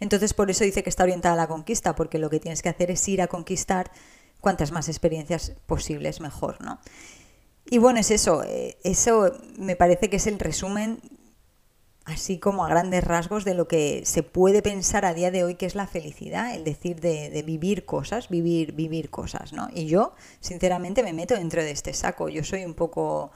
Entonces, 0.02 0.34
por 0.34 0.52
eso 0.52 0.66
dice 0.66 0.84
que 0.84 0.90
está 0.90 1.04
orientada 1.04 1.36
a 1.36 1.38
la 1.38 1.48
conquista, 1.48 1.96
porque 1.96 2.20
lo 2.20 2.30
que 2.30 2.42
tienes 2.42 2.62
que 2.62 2.68
hacer 2.68 2.92
es 2.92 3.08
ir 3.08 3.22
a 3.22 3.28
conquistar 3.28 3.92
cuantas 4.42 4.74
más 4.74 4.90
experiencias 4.90 5.54
posibles 5.68 6.20
mejor, 6.20 6.62
¿no? 6.62 6.82
Y 7.66 7.78
bueno, 7.78 8.02
es 8.02 8.12
eso, 8.12 8.44
eh, 8.44 8.78
eso 8.84 9.32
me 9.58 9.78
parece 9.78 10.10
que 10.10 10.18
es 10.18 10.28
el 10.28 10.38
resumen 10.38 11.00
así 12.12 12.40
como 12.40 12.66
a 12.66 12.70
grandes 12.70 13.04
rasgos 13.04 13.46
de 13.46 13.54
lo 13.54 13.68
que 13.68 14.04
se 14.06 14.22
puede 14.22 14.62
pensar 14.62 15.06
a 15.06 15.14
día 15.14 15.32
de 15.32 15.44
hoy 15.44 15.56
que 15.56 15.66
es 15.66 15.76
la 15.76 15.88
felicidad, 15.88 16.54
el 16.54 16.64
decir 16.64 17.00
de, 17.00 17.42
vivir 17.46 17.86
cosas, 17.86 18.30
vivir, 18.30 18.74
vivir 18.74 19.10
cosas, 19.10 19.54
¿no? 19.54 19.70
Y 19.74 19.86
yo, 19.88 20.14
sinceramente, 20.40 21.04
me 21.04 21.14
meto 21.14 21.36
dentro 21.36 21.64
de 21.64 21.72
este 21.72 21.94
saco. 21.94 22.30
Yo 22.30 22.44
soy 22.44 22.66
un 22.66 22.74
poco. 22.74 23.32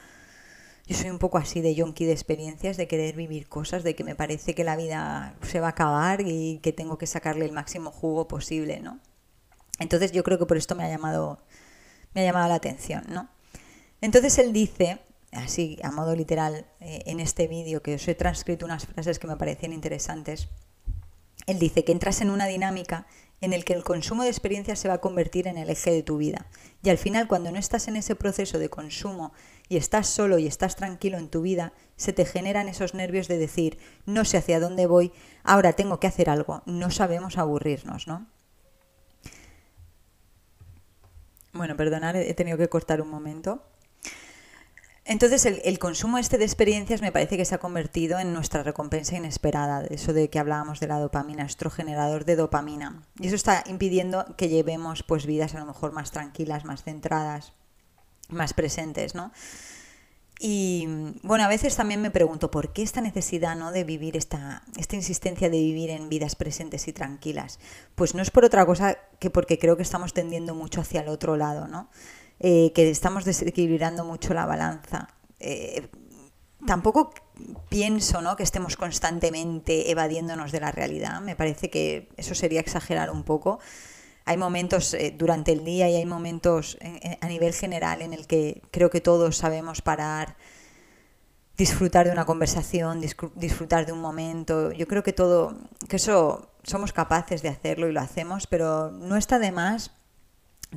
Yo 0.88 0.96
soy 0.96 1.10
un 1.10 1.18
poco 1.18 1.40
así 1.40 1.62
de 1.62 1.74
yonki 1.74 2.06
de 2.06 2.12
experiencias, 2.12 2.78
de 2.78 2.88
querer 2.88 3.16
vivir 3.16 3.48
cosas, 3.48 3.84
de 3.84 3.96
que 3.96 4.04
me 4.04 4.14
parece 4.14 4.54
que 4.54 4.64
la 4.64 4.76
vida 4.76 5.36
se 5.42 5.60
va 5.60 5.68
a 5.68 5.70
acabar 5.72 6.22
y 6.22 6.60
que 6.60 6.74
tengo 6.74 7.00
que 7.00 7.08
sacarle 7.08 7.46
el 7.46 7.54
máximo 7.54 7.90
jugo 7.90 8.28
posible, 8.28 8.82
¿no? 8.82 9.00
Entonces 9.80 10.12
yo 10.12 10.24
creo 10.24 10.38
que 10.38 10.46
por 10.46 10.58
esto 10.58 10.76
me 10.76 10.84
ha 10.84 10.90
llamado, 10.90 11.40
me 12.14 12.22
ha 12.22 12.26
llamado 12.26 12.50
la 12.50 12.56
atención, 12.56 13.04
¿no? 13.10 13.30
Entonces 14.02 14.38
él 14.38 14.54
dice, 14.54 15.00
así 15.36 15.78
a 15.84 15.92
modo 15.92 16.16
literal, 16.16 16.66
eh, 16.80 17.04
en 17.06 17.20
este 17.20 17.48
vídeo 17.48 17.82
que 17.82 17.96
os 17.96 18.08
he 18.08 18.16
transcrito 18.16 18.66
unas 18.66 18.86
frases 18.86 19.20
que 19.20 19.28
me 19.28 19.38
parecían 19.38 19.74
interesantes, 19.74 20.50
él 21.48 21.60
dice 21.60 21.84
que 21.84 21.92
entras 21.92 22.22
en 22.22 22.32
una 22.32 22.48
dinámica 22.48 23.06
en 23.42 23.54
el 23.54 23.66
que 23.66 23.74
el 23.74 23.84
consumo 23.84 24.24
de 24.24 24.30
experiencias 24.30 24.80
se 24.80 24.88
va 24.88 24.96
a 24.96 25.02
convertir 25.02 25.48
en 25.48 25.58
el 25.58 25.70
eje 25.70 25.92
de 25.92 26.04
tu 26.04 26.18
vida. 26.18 26.48
Y 26.82 26.90
al 26.90 26.98
final, 26.98 27.28
cuando 27.28 27.52
no 27.52 27.60
estás 27.60 27.88
en 27.88 27.96
ese 27.96 28.16
proceso 28.16 28.58
de 28.58 28.70
consumo 28.70 29.34
y 29.68 29.78
estás 29.78 30.08
solo 30.08 30.40
y 30.40 30.48
estás 30.48 30.76
tranquilo 30.76 31.18
en 31.18 31.30
tu 31.30 31.42
vida, 31.42 31.74
se 31.98 32.14
te 32.14 32.26
generan 32.26 32.70
esos 32.70 32.94
nervios 32.94 33.28
de 33.28 33.38
decir, 33.38 33.78
no 34.06 34.26
sé 34.26 34.38
hacia 34.38 34.60
dónde 34.60 34.88
voy, 34.88 35.12
ahora 35.44 35.74
tengo 35.74 36.00
que 36.00 36.08
hacer 36.08 36.30
algo, 36.30 36.64
no 36.66 36.90
sabemos 36.90 37.38
aburrirnos, 37.38 38.08
¿no? 38.08 38.26
Bueno, 41.54 41.78
perdonad, 41.78 42.16
he 42.16 42.34
tenido 42.34 42.58
que 42.58 42.68
cortar 42.68 43.02
un 43.02 43.10
momento. 43.10 43.64
Entonces, 45.08 45.46
el, 45.46 45.78
consumo 45.78 46.18
este 46.18 46.40
de 46.40 46.46
experiencias 46.46 47.02
me 47.02 47.12
parece 47.12 47.38
que 47.38 47.46
se 47.46 47.54
ha 47.54 47.60
convertido 47.60 48.18
en 48.18 48.34
nuestra 48.34 48.64
recompensa 48.64 49.16
inesperada, 49.16 49.86
eso 49.86 50.14
de 50.14 50.32
que 50.32 50.40
hablábamos 50.40 50.80
de 50.80 50.88
la 50.88 50.98
dopamina, 50.98 51.44
nuestro 51.44 51.70
generador 51.70 52.26
de 52.26 52.36
dopamina. 52.36 53.04
Y 53.20 53.28
eso 53.28 53.36
está 53.36 53.64
impidiendo 53.68 54.36
que 54.36 54.50
llevemos 54.50 55.04
pues 55.04 55.28
vidas 55.28 55.54
a 55.54 55.60
lo 55.60 55.68
mejor 55.68 55.92
más 55.92 56.10
tranquilas, 56.10 56.66
más 56.66 56.84
centradas, 56.84 57.54
más 58.30 58.54
presentes, 58.54 59.14
¿no? 59.14 59.32
Y 60.40 60.88
bueno, 61.22 61.46
a 61.46 61.48
veces 61.48 61.76
también 61.76 62.02
me 62.02 62.12
pregunto 62.12 62.52
por 62.52 62.74
qué 62.74 62.82
esta 62.82 63.00
necesidad 63.00 63.56
¿no? 63.56 63.72
de 63.72 63.86
vivir, 63.86 64.18
esta, 64.18 64.64
esta 64.78 64.98
insistencia 64.98 65.50
de 65.50 65.58
vivir 65.58 65.90
en 65.92 66.10
vidas 66.10 66.36
presentes 66.36 66.90
y 66.90 66.94
tranquilas. 66.94 67.58
Pues 67.96 68.16
no 68.16 68.22
es 68.22 68.32
por 68.32 68.44
otra 68.44 68.66
cosa 68.66 68.98
que 69.20 69.30
porque 69.30 69.58
creo 69.58 69.78
que 69.78 69.84
estamos 69.84 70.14
tendiendo 70.14 70.54
mucho 70.54 70.82
hacia 70.82 71.02
el 71.02 71.08
otro 71.08 71.38
lado, 71.38 71.68
¿no? 71.68 71.90
Eh, 72.40 72.72
que 72.74 72.90
estamos 72.90 73.24
desequilibrando 73.24 74.04
mucho 74.04 74.34
la 74.34 74.46
balanza. 74.46 75.08
Eh, 75.40 75.88
tampoco 76.68 77.14
pienso 77.70 78.22
¿no? 78.22 78.36
que 78.36 78.44
estemos 78.44 78.76
constantemente 78.76 79.90
evadiéndonos 79.90 80.52
de 80.52 80.60
la 80.60 80.72
realidad. 80.72 81.22
Me 81.22 81.36
parece 81.36 81.70
que 81.70 82.10
eso 82.18 82.36
sería 82.36 82.60
exagerar 82.60 83.10
un 83.10 83.24
poco 83.24 83.60
hay 84.28 84.38
momentos 84.38 84.96
eh, 84.96 85.14
durante 85.16 85.52
el 85.52 85.64
día 85.64 85.88
y 85.88 85.96
hay 85.96 86.06
momentos 86.06 86.80
a 87.22 87.28
nivel 87.28 87.54
general 87.54 88.02
en 88.02 88.12
el 88.12 88.26
que 88.26 88.64
creo 88.72 88.90
que 88.90 89.00
todos 89.00 89.38
sabemos 89.38 89.84
parar, 89.84 90.36
disfrutar 91.58 92.08
de 92.08 92.12
una 92.12 92.26
conversación, 92.26 93.02
disfrutar 93.36 93.86
de 93.86 93.92
un 93.92 94.02
momento. 94.02 94.72
Yo 94.72 94.88
creo 94.88 95.04
que 95.04 95.14
todo, 95.14 95.56
que 95.88 95.98
eso 95.98 96.50
somos 96.64 96.92
capaces 96.92 97.44
de 97.44 97.50
hacerlo 97.50 97.88
y 97.88 97.94
lo 97.94 98.02
hacemos, 98.02 98.48
pero 98.48 98.90
no 98.92 99.16
está 99.16 99.38
de 99.38 99.52
más 99.52 99.92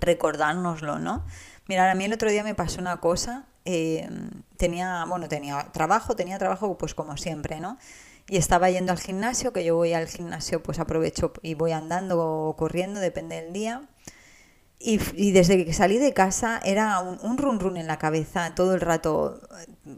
recordárnoslo, 0.01 0.99
¿no? 0.99 1.25
Mira, 1.69 1.91
a 1.91 1.95
mí 1.95 2.05
el 2.05 2.13
otro 2.13 2.31
día 2.31 2.43
me 2.43 2.55
pasó 2.55 2.81
una 2.81 2.99
cosa, 2.99 3.45
eh, 3.65 4.09
tenía, 4.57 5.05
bueno, 5.07 5.29
tenía 5.29 5.69
trabajo, 5.73 6.17
tenía 6.17 6.39
trabajo 6.39 6.79
pues 6.79 6.95
como 6.95 7.17
siempre, 7.17 7.61
¿no? 7.61 7.79
y 8.29 8.37
estaba 8.37 8.71
yendo 8.71 8.93
al 8.93 8.99
gimnasio, 8.99 9.53
que 9.53 9.65
yo 9.65 9.75
voy 9.77 9.95
al 9.95 10.07
gimnasio, 10.07 10.63
pues 10.63 10.79
aprovecho 10.79 11.33
y 11.43 11.55
voy 11.55 11.73
andando 11.73 12.21
o 12.21 12.57
corriendo, 12.57 13.01
depende 13.01 13.43
del 13.43 13.53
día. 13.53 13.83
Y, 14.81 15.33
desde 15.33 15.65
que 15.65 15.73
salí 15.73 15.99
de 15.99 16.13
casa 16.13 16.61
era 16.65 17.01
un, 17.01 17.37
run 17.37 17.59
run 17.59 17.77
en 17.79 17.89
la 17.89 17.99
cabeza 17.99 18.55
todo 18.55 18.75
el 18.75 18.81
rato. 18.81 19.41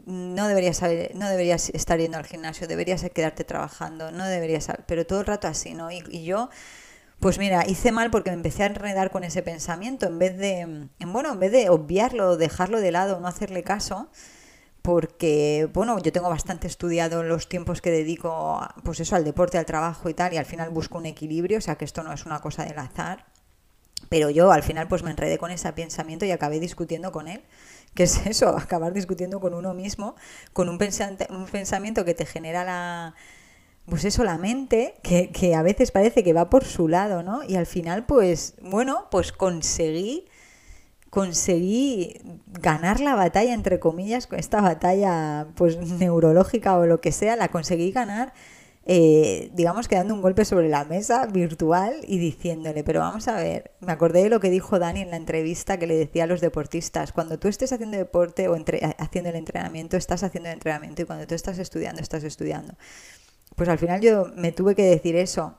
No 0.07 0.47
deberías, 0.47 0.77
saber, 0.77 1.11
no 1.13 1.29
deberías 1.29 1.69
estar 1.69 1.99
yendo 1.99 2.17
al 2.17 2.25
gimnasio, 2.25 2.67
deberías 2.67 3.03
quedarte 3.13 3.43
trabajando, 3.43 4.11
no 4.11 4.25
deberías, 4.25 4.67
pero 4.87 5.05
todo 5.05 5.19
el 5.19 5.27
rato 5.27 5.47
así, 5.47 5.75
¿no? 5.75 5.91
Y 5.91 6.23
yo, 6.23 6.49
pues 7.21 7.37
mira, 7.37 7.65
hice 7.67 7.91
mal 7.91 8.09
porque 8.09 8.31
me 8.31 8.35
empecé 8.37 8.63
a 8.63 8.65
enredar 8.65 9.11
con 9.11 9.23
ese 9.23 9.43
pensamiento 9.43 10.07
en 10.07 10.19
vez 10.19 10.37
de, 10.37 10.61
en, 10.61 11.13
bueno, 11.13 11.31
en 11.31 11.39
vez 11.39 11.51
de 11.51 11.69
obviarlo, 11.69 12.35
dejarlo 12.35 12.81
de 12.81 12.91
lado, 12.91 13.19
no 13.19 13.27
hacerle 13.27 13.63
caso 13.63 14.09
porque, 14.81 15.69
bueno, 15.73 15.99
yo 15.99 16.11
tengo 16.11 16.29
bastante 16.29 16.65
estudiado 16.65 17.21
los 17.21 17.47
tiempos 17.47 17.81
que 17.81 17.91
dedico, 17.91 18.59
pues 18.83 18.99
eso, 18.99 19.15
al 19.15 19.23
deporte, 19.23 19.59
al 19.59 19.67
trabajo 19.67 20.09
y 20.09 20.15
tal, 20.15 20.33
y 20.33 20.37
al 20.37 20.45
final 20.45 20.71
busco 20.71 20.97
un 20.97 21.05
equilibrio, 21.05 21.59
o 21.59 21.61
sea 21.61 21.75
que 21.75 21.85
esto 21.85 22.01
no 22.01 22.11
es 22.11 22.25
una 22.25 22.39
cosa 22.39 22.65
del 22.65 22.79
azar. 22.79 23.25
Pero 24.09 24.31
yo 24.31 24.51
al 24.51 24.63
final 24.63 24.87
pues 24.87 25.03
me 25.03 25.11
enredé 25.11 25.37
con 25.37 25.51
ese 25.51 25.71
pensamiento 25.73 26.25
y 26.25 26.31
acabé 26.31 26.59
discutiendo 26.59 27.11
con 27.11 27.27
él. 27.27 27.43
¿Qué 27.93 28.03
es 28.03 28.25
eso? 28.25 28.49
Acabar 28.57 28.93
discutiendo 28.93 29.39
con 29.39 29.53
uno 29.53 29.75
mismo, 29.75 30.15
con 30.53 30.69
un, 30.69 30.79
un 31.29 31.45
pensamiento 31.45 32.03
que 32.03 32.15
te 32.15 32.25
genera 32.25 32.65
la, 32.65 33.15
pues 33.85 34.05
eso, 34.05 34.23
la 34.23 34.37
mente, 34.37 34.95
que, 35.03 35.29
que, 35.31 35.55
a 35.55 35.63
veces 35.63 35.91
parece 35.91 36.23
que 36.23 36.33
va 36.33 36.49
por 36.49 36.63
su 36.63 36.87
lado, 36.87 37.23
¿no? 37.23 37.43
Y 37.43 37.55
al 37.55 37.65
final, 37.65 38.05
pues, 38.05 38.55
bueno, 38.61 39.07
pues 39.11 39.31
conseguí 39.31 40.25
conseguí 41.11 42.21
ganar 42.47 43.01
la 43.01 43.15
batalla, 43.15 43.53
entre 43.53 43.79
comillas, 43.79 44.27
con 44.27 44.39
esta 44.39 44.61
batalla 44.61 45.47
pues 45.55 45.77
neurológica 45.77 46.77
o 46.77 46.85
lo 46.85 47.01
que 47.01 47.11
sea, 47.11 47.35
la 47.35 47.49
conseguí 47.49 47.91
ganar, 47.91 48.33
eh, 48.85 49.51
digamos 49.53 49.89
que 49.89 49.95
dando 49.95 50.13
un 50.15 50.21
golpe 50.21 50.45
sobre 50.45 50.69
la 50.69 50.85
mesa 50.85 51.27
virtual 51.27 51.95
y 52.07 52.17
diciéndole, 52.17 52.85
pero 52.85 53.01
vamos 53.01 53.27
a 53.27 53.35
ver, 53.35 53.71
me 53.81 53.91
acordé 53.91 54.23
de 54.23 54.29
lo 54.29 54.39
que 54.39 54.49
dijo 54.49 54.79
Dani 54.79 55.01
en 55.01 55.11
la 55.11 55.17
entrevista 55.17 55.77
que 55.77 55.85
le 55.85 55.95
decía 55.95 56.23
a 56.23 56.27
los 56.27 56.39
deportistas, 56.39 57.11
cuando 57.11 57.37
tú 57.37 57.49
estés 57.49 57.73
haciendo 57.73 57.97
deporte 57.97 58.47
o 58.47 58.55
entre, 58.55 58.79
haciendo 58.97 59.29
el 59.31 59.35
entrenamiento, 59.35 59.97
estás 59.97 60.23
haciendo 60.23 60.47
el 60.47 60.53
entrenamiento 60.53 61.01
y 61.01 61.05
cuando 61.05 61.27
tú 61.27 61.35
estás 61.35 61.59
estudiando, 61.59 62.01
estás 62.01 62.23
estudiando. 62.23 62.73
Pues 63.55 63.69
al 63.69 63.77
final 63.77 64.01
yo 64.01 64.27
me 64.35 64.51
tuve 64.51 64.75
que 64.75 64.83
decir 64.83 65.15
eso, 65.15 65.55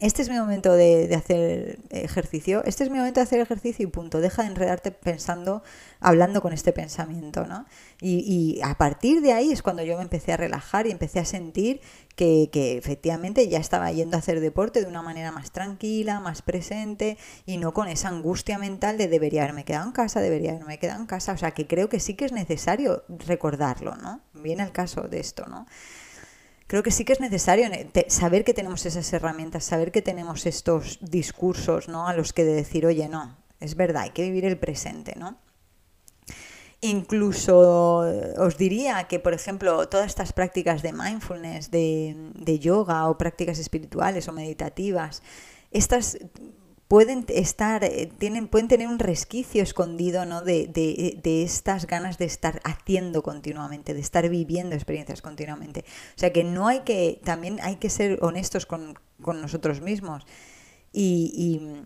este 0.00 0.22
es 0.22 0.30
mi 0.30 0.38
momento 0.38 0.72
de, 0.72 1.14
hacer 1.14 1.78
ejercicio, 1.90 2.64
este 2.64 2.84
es 2.84 2.90
mi 2.90 2.96
momento 2.96 3.20
de 3.20 3.24
hacer 3.24 3.38
ejercicio 3.38 3.86
y 3.86 3.90
punto. 3.90 4.22
Deja 4.22 4.42
de 4.42 4.48
enredarte 4.48 4.92
pensando, 4.92 5.62
hablando 6.00 6.40
con 6.40 6.54
este 6.54 6.72
pensamiento, 6.72 7.44
¿no? 7.44 7.66
Y, 8.00 8.58
a 8.64 8.78
partir 8.78 9.20
de 9.20 9.34
ahí 9.34 9.52
es 9.52 9.62
cuando 9.62 9.82
yo 9.82 9.98
me 9.98 10.02
empecé 10.02 10.32
a 10.32 10.38
relajar 10.38 10.86
y 10.86 10.90
empecé 10.90 11.18
a 11.18 11.26
sentir 11.26 11.82
que, 12.16 12.48
que, 12.50 12.78
efectivamente 12.78 13.46
ya 13.48 13.58
estaba 13.58 13.92
yendo 13.92 14.16
a 14.16 14.20
hacer 14.20 14.40
deporte 14.40 14.80
de 14.80 14.86
una 14.86 15.02
manera 15.02 15.32
más 15.32 15.50
tranquila, 15.52 16.18
más 16.18 16.40
presente 16.40 17.18
y 17.44 17.58
no 17.58 17.74
con 17.74 17.86
esa 17.86 18.08
angustia 18.08 18.56
mental 18.56 18.96
de 18.96 19.06
debería 19.06 19.42
haberme 19.42 19.66
quedado 19.66 19.84
en 19.84 19.92
casa, 19.92 20.22
debería 20.22 20.52
haberme 20.52 20.78
quedado 20.78 21.00
en 21.00 21.06
casa. 21.06 21.32
O 21.32 21.36
sea, 21.36 21.50
que 21.50 21.66
creo 21.66 21.90
que 21.90 22.00
sí 22.00 22.14
que 22.14 22.24
es 22.24 22.32
necesario 22.32 23.04
recordarlo, 23.26 23.96
¿no? 23.96 24.22
Viene 24.32 24.62
el 24.62 24.72
caso 24.72 25.02
de 25.02 25.20
esto, 25.20 25.44
¿no? 25.46 25.66
Creo 26.70 26.84
que 26.84 26.92
sí 26.92 27.04
que 27.04 27.12
es 27.12 27.18
necesario 27.18 27.68
saber 28.06 28.44
que 28.44 28.54
tenemos 28.54 28.86
esas 28.86 29.12
herramientas, 29.12 29.64
saber 29.64 29.90
que 29.90 30.02
tenemos 30.02 30.46
estos 30.46 31.00
discursos, 31.00 31.88
¿no? 31.88 32.06
A 32.06 32.14
los 32.14 32.32
que 32.32 32.44
de 32.44 32.52
decir, 32.52 32.86
oye, 32.86 33.08
no, 33.08 33.36
es 33.58 33.74
verdad, 33.74 34.04
hay 34.04 34.10
que 34.10 34.22
vivir 34.22 34.44
el 34.44 34.56
presente, 34.56 35.14
¿no? 35.18 35.36
Incluso 36.80 38.06
os 38.38 38.56
diría 38.56 39.02
que, 39.08 39.18
por 39.18 39.34
ejemplo, 39.34 39.88
todas 39.88 40.06
estas 40.06 40.32
prácticas 40.32 40.80
de 40.80 40.92
mindfulness, 40.92 41.72
de, 41.72 42.14
de 42.36 42.58
yoga 42.60 43.10
o 43.10 43.18
prácticas 43.18 43.58
espirituales 43.58 44.28
o 44.28 44.32
meditativas, 44.32 45.24
estas 45.72 46.18
pueden 46.90 47.24
estar, 47.28 47.84
eh, 47.84 48.10
tienen, 48.18 48.48
pueden 48.48 48.66
tener 48.66 48.88
un 48.88 48.98
resquicio 48.98 49.62
escondido 49.62 50.26
¿no? 50.26 50.42
de, 50.42 50.66
de, 50.66 51.42
estas 51.44 51.86
ganas 51.86 52.18
de 52.18 52.24
estar 52.24 52.60
haciendo 52.64 53.22
continuamente, 53.22 53.94
de 53.94 54.00
estar 54.00 54.28
viviendo 54.28 54.74
experiencias 54.74 55.22
continuamente. 55.22 55.84
O 56.16 56.18
sea 56.18 56.32
que 56.32 56.42
no 56.42 56.66
hay 56.66 56.80
que, 56.80 57.20
también 57.22 57.60
hay 57.62 57.76
que 57.76 57.90
ser 57.90 58.18
honestos 58.22 58.66
con, 58.66 58.98
con 59.22 59.40
nosotros 59.40 59.80
mismos. 59.80 60.26
Y, 60.92 61.84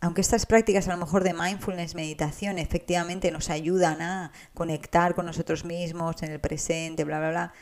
aunque 0.00 0.20
estas 0.20 0.46
prácticas 0.46 0.88
a 0.88 0.92
lo 0.94 0.98
mejor 0.98 1.22
de 1.22 1.32
mindfulness, 1.32 1.94
meditación, 1.94 2.58
efectivamente 2.58 3.30
nos 3.30 3.50
ayudan 3.50 4.02
a 4.02 4.32
conectar 4.54 5.14
con 5.14 5.26
nosotros 5.26 5.64
mismos 5.64 6.24
en 6.24 6.32
el 6.32 6.40
presente, 6.40 7.04
bla, 7.04 7.20
bla, 7.20 7.30
bla, 7.30 7.52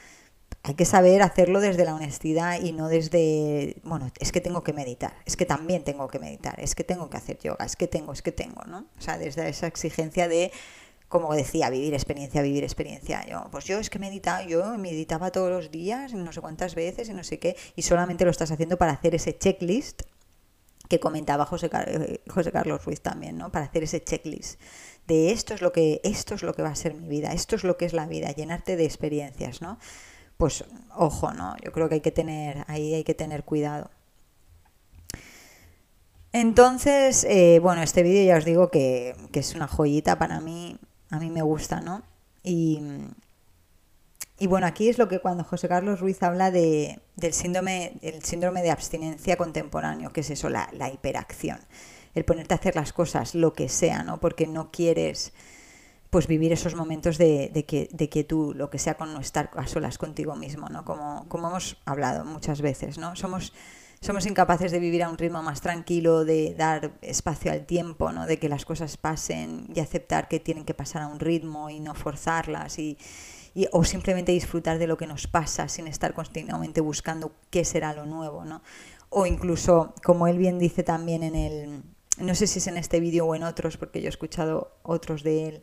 hay 0.62 0.74
que 0.74 0.84
saber 0.84 1.22
hacerlo 1.22 1.60
desde 1.60 1.84
la 1.84 1.94
honestidad 1.94 2.60
y 2.60 2.72
no 2.72 2.88
desde, 2.88 3.76
bueno, 3.84 4.10
es 4.18 4.32
que 4.32 4.40
tengo 4.40 4.62
que 4.62 4.72
meditar, 4.72 5.14
es 5.24 5.36
que 5.36 5.46
también 5.46 5.84
tengo 5.84 6.08
que 6.08 6.18
meditar, 6.18 6.58
es 6.60 6.74
que 6.74 6.84
tengo 6.84 7.08
que 7.08 7.16
hacer 7.16 7.38
yoga, 7.38 7.64
es 7.64 7.76
que 7.76 7.86
tengo, 7.86 8.12
es 8.12 8.22
que 8.22 8.32
tengo, 8.32 8.62
¿no? 8.64 8.86
O 8.98 9.00
sea, 9.00 9.18
desde 9.18 9.48
esa 9.48 9.66
exigencia 9.66 10.28
de, 10.28 10.50
como 11.08 11.32
decía, 11.34 11.70
vivir 11.70 11.94
experiencia, 11.94 12.42
vivir 12.42 12.64
experiencia. 12.64 13.24
Yo, 13.26 13.48
pues 13.50 13.64
yo 13.64 13.78
es 13.78 13.88
que 13.88 13.98
meditaba, 13.98 14.42
yo 14.42 14.76
meditaba 14.76 15.30
todos 15.30 15.50
los 15.50 15.70
días, 15.70 16.12
no 16.12 16.32
sé 16.32 16.40
cuántas 16.40 16.74
veces 16.74 17.08
y 17.08 17.14
no 17.14 17.24
sé 17.24 17.38
qué, 17.38 17.56
y 17.76 17.82
solamente 17.82 18.24
lo 18.24 18.30
estás 18.30 18.50
haciendo 18.50 18.76
para 18.76 18.92
hacer 18.92 19.14
ese 19.14 19.38
checklist 19.38 20.02
que 20.88 21.00
comentaba 21.00 21.46
José, 21.46 21.70
eh, 21.72 22.20
José 22.28 22.50
Carlos 22.50 22.84
Ruiz 22.84 23.00
también, 23.00 23.38
¿no? 23.38 23.52
Para 23.52 23.66
hacer 23.66 23.84
ese 23.84 24.02
checklist 24.02 24.60
de 25.06 25.32
esto 25.32 25.54
es 25.54 25.62
lo 25.62 25.72
que 25.72 26.00
esto 26.04 26.34
es 26.34 26.42
lo 26.42 26.54
que 26.54 26.62
va 26.62 26.68
a 26.68 26.74
ser 26.74 26.94
mi 26.94 27.08
vida, 27.08 27.32
esto 27.32 27.56
es 27.56 27.64
lo 27.64 27.76
que 27.78 27.86
es 27.86 27.94
la 27.94 28.06
vida, 28.06 28.30
llenarte 28.32 28.76
de 28.76 28.84
experiencias, 28.84 29.62
¿no? 29.62 29.78
Pues 30.38 30.64
ojo, 30.94 31.32
¿no? 31.34 31.56
Yo 31.62 31.72
creo 31.72 31.88
que 31.88 31.96
hay 31.96 32.00
que 32.00 32.12
tener, 32.12 32.64
ahí 32.68 32.94
hay 32.94 33.04
que 33.04 33.14
tener 33.14 33.44
cuidado. 33.44 33.90
Entonces, 36.32 37.24
eh, 37.24 37.58
bueno, 37.60 37.82
este 37.82 38.02
vídeo 38.02 38.24
ya 38.24 38.38
os 38.38 38.44
digo 38.44 38.70
que, 38.70 39.16
es 39.32 39.54
una 39.54 39.66
joyita 39.66 40.18
para 40.18 40.40
mí, 40.40 40.78
a 41.10 41.18
mí 41.18 41.30
me 41.30 41.42
gusta, 41.42 41.80
¿no? 41.80 42.02
Y, 42.44 42.80
y 44.38 44.46
bueno, 44.46 44.66
aquí 44.66 44.88
es 44.88 44.98
lo 44.98 45.08
que 45.08 45.18
cuando 45.18 45.42
José 45.42 45.68
Carlos 45.68 46.00
Ruiz 46.00 46.22
habla 46.22 46.52
de, 46.52 47.00
del 47.16 47.32
síndrome, 47.32 47.94
el 48.02 48.22
síndrome 48.22 48.62
de 48.62 48.70
abstinencia 48.70 49.36
contemporáneo, 49.36 50.12
que 50.12 50.20
es 50.20 50.30
eso, 50.30 50.48
la, 50.50 50.68
la 50.72 50.88
hiperacción, 50.90 51.58
el 52.14 52.24
ponerte 52.24 52.54
a 52.54 52.58
hacer 52.58 52.76
las 52.76 52.92
cosas, 52.92 53.34
lo 53.34 53.54
que 53.54 53.68
sea, 53.68 54.04
¿no? 54.04 54.20
Porque 54.20 54.46
no 54.46 54.70
quieres 54.70 55.32
pues 56.10 56.26
vivir 56.26 56.52
esos 56.52 56.74
momentos 56.74 57.18
de, 57.18 57.50
de, 57.52 57.64
que, 57.64 57.88
de 57.92 58.08
quietud, 58.08 58.56
lo 58.56 58.70
que 58.70 58.78
sea 58.78 58.96
con 58.96 59.12
no 59.12 59.20
estar 59.20 59.50
a 59.56 59.66
solas 59.66 59.98
contigo 59.98 60.36
mismo, 60.36 60.68
¿no? 60.68 60.84
Como, 60.84 61.26
como 61.28 61.48
hemos 61.48 61.76
hablado 61.84 62.24
muchas 62.24 62.62
veces, 62.62 62.96
¿no? 62.96 63.14
Somos, 63.14 63.52
somos 64.00 64.24
incapaces 64.26 64.72
de 64.72 64.78
vivir 64.78 65.02
a 65.02 65.10
un 65.10 65.18
ritmo 65.18 65.42
más 65.42 65.60
tranquilo, 65.60 66.24
de 66.24 66.54
dar 66.54 66.92
espacio 67.02 67.52
al 67.52 67.66
tiempo, 67.66 68.10
¿no? 68.12 68.26
De 68.26 68.38
que 68.38 68.48
las 68.48 68.64
cosas 68.64 68.96
pasen 68.96 69.66
y 69.74 69.80
aceptar 69.80 70.28
que 70.28 70.40
tienen 70.40 70.64
que 70.64 70.74
pasar 70.74 71.02
a 71.02 71.08
un 71.08 71.20
ritmo 71.20 71.68
y 71.68 71.80
no 71.80 71.94
forzarlas 71.94 72.78
y, 72.78 72.96
y, 73.54 73.68
o 73.72 73.84
simplemente 73.84 74.32
disfrutar 74.32 74.78
de 74.78 74.86
lo 74.86 74.96
que 74.96 75.06
nos 75.06 75.26
pasa 75.26 75.68
sin 75.68 75.86
estar 75.88 76.14
continuamente 76.14 76.80
buscando 76.80 77.32
qué 77.50 77.66
será 77.66 77.92
lo 77.92 78.06
nuevo, 78.06 78.46
¿no? 78.46 78.62
O 79.10 79.26
incluso, 79.26 79.94
como 80.02 80.26
él 80.26 80.38
bien 80.38 80.58
dice 80.58 80.82
también 80.82 81.22
en 81.22 81.34
el, 81.34 81.82
no 82.18 82.34
sé 82.34 82.46
si 82.46 82.60
es 82.60 82.66
en 82.66 82.78
este 82.78 83.00
vídeo 83.00 83.26
o 83.26 83.34
en 83.34 83.42
otros, 83.42 83.76
porque 83.76 84.00
yo 84.00 84.06
he 84.06 84.10
escuchado 84.10 84.72
otros 84.82 85.22
de 85.22 85.48
él, 85.48 85.62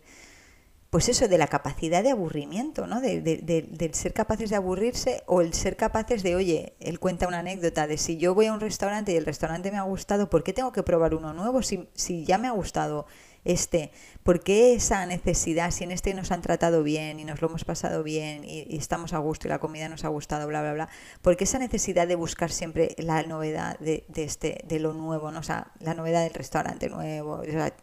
pues 0.95 1.09
eso, 1.09 1.27
de 1.27 1.37
la 1.37 1.47
capacidad 1.47 2.03
de 2.03 2.11
aburrimiento, 2.11 2.87
¿no? 2.87 3.01
De, 3.01 3.19
del 3.19 3.93
ser 3.93 4.13
capaces 4.13 4.49
de 4.49 4.55
aburrirse 4.55 5.23
o 5.25 5.41
el 5.41 5.53
ser 5.53 5.75
capaces 5.75 6.23
de, 6.23 6.37
oye, 6.37 6.77
él 6.79 7.01
cuenta 7.01 7.27
una 7.27 7.39
anécdota 7.39 7.85
de 7.85 7.97
si 7.97 8.15
yo 8.15 8.33
voy 8.33 8.45
a 8.45 8.53
un 8.53 8.61
restaurante 8.61 9.11
y 9.11 9.17
el 9.17 9.25
restaurante 9.25 9.71
me 9.71 9.77
ha 9.77 9.81
gustado, 9.81 10.29
¿por 10.29 10.41
qué 10.41 10.53
tengo 10.53 10.71
que 10.71 10.83
probar 10.83 11.13
uno 11.13 11.33
nuevo 11.33 11.61
si, 11.63 12.23
ya 12.23 12.37
me 12.37 12.47
ha 12.47 12.51
gustado 12.51 13.07
este? 13.43 13.91
¿Por 14.23 14.39
qué 14.39 14.73
esa 14.73 15.05
necesidad, 15.05 15.71
si 15.71 15.83
en 15.83 15.91
este 15.91 16.13
nos 16.13 16.31
han 16.31 16.41
tratado 16.41 16.81
bien 16.81 17.19
y 17.19 17.25
nos 17.25 17.41
lo 17.41 17.49
hemos 17.49 17.65
pasado 17.65 18.01
bien 18.01 18.45
y, 18.45 18.77
estamos 18.77 19.11
a 19.11 19.17
gusto 19.17 19.47
y 19.47 19.49
la 19.49 19.59
comida 19.59 19.89
nos 19.89 20.05
ha 20.05 20.07
gustado, 20.07 20.47
bla, 20.47 20.61
bla, 20.61 20.75
bla? 20.75 20.89
¿Por 21.21 21.35
qué 21.35 21.43
esa 21.43 21.59
necesidad 21.59 22.07
de 22.07 22.15
buscar 22.15 22.53
siempre 22.53 22.95
la 22.99 23.21
novedad 23.23 23.77
de, 23.79 24.05
este, 24.15 24.63
de 24.65 24.79
lo 24.79 24.93
nuevo, 24.93 25.29
¿no? 25.29 25.39
O 25.39 25.43
sea, 25.43 25.73
la 25.81 25.93
novedad 25.93 26.23
del 26.23 26.33
restaurante 26.33 26.87
nuevo, 26.87 27.43
la 27.43 27.73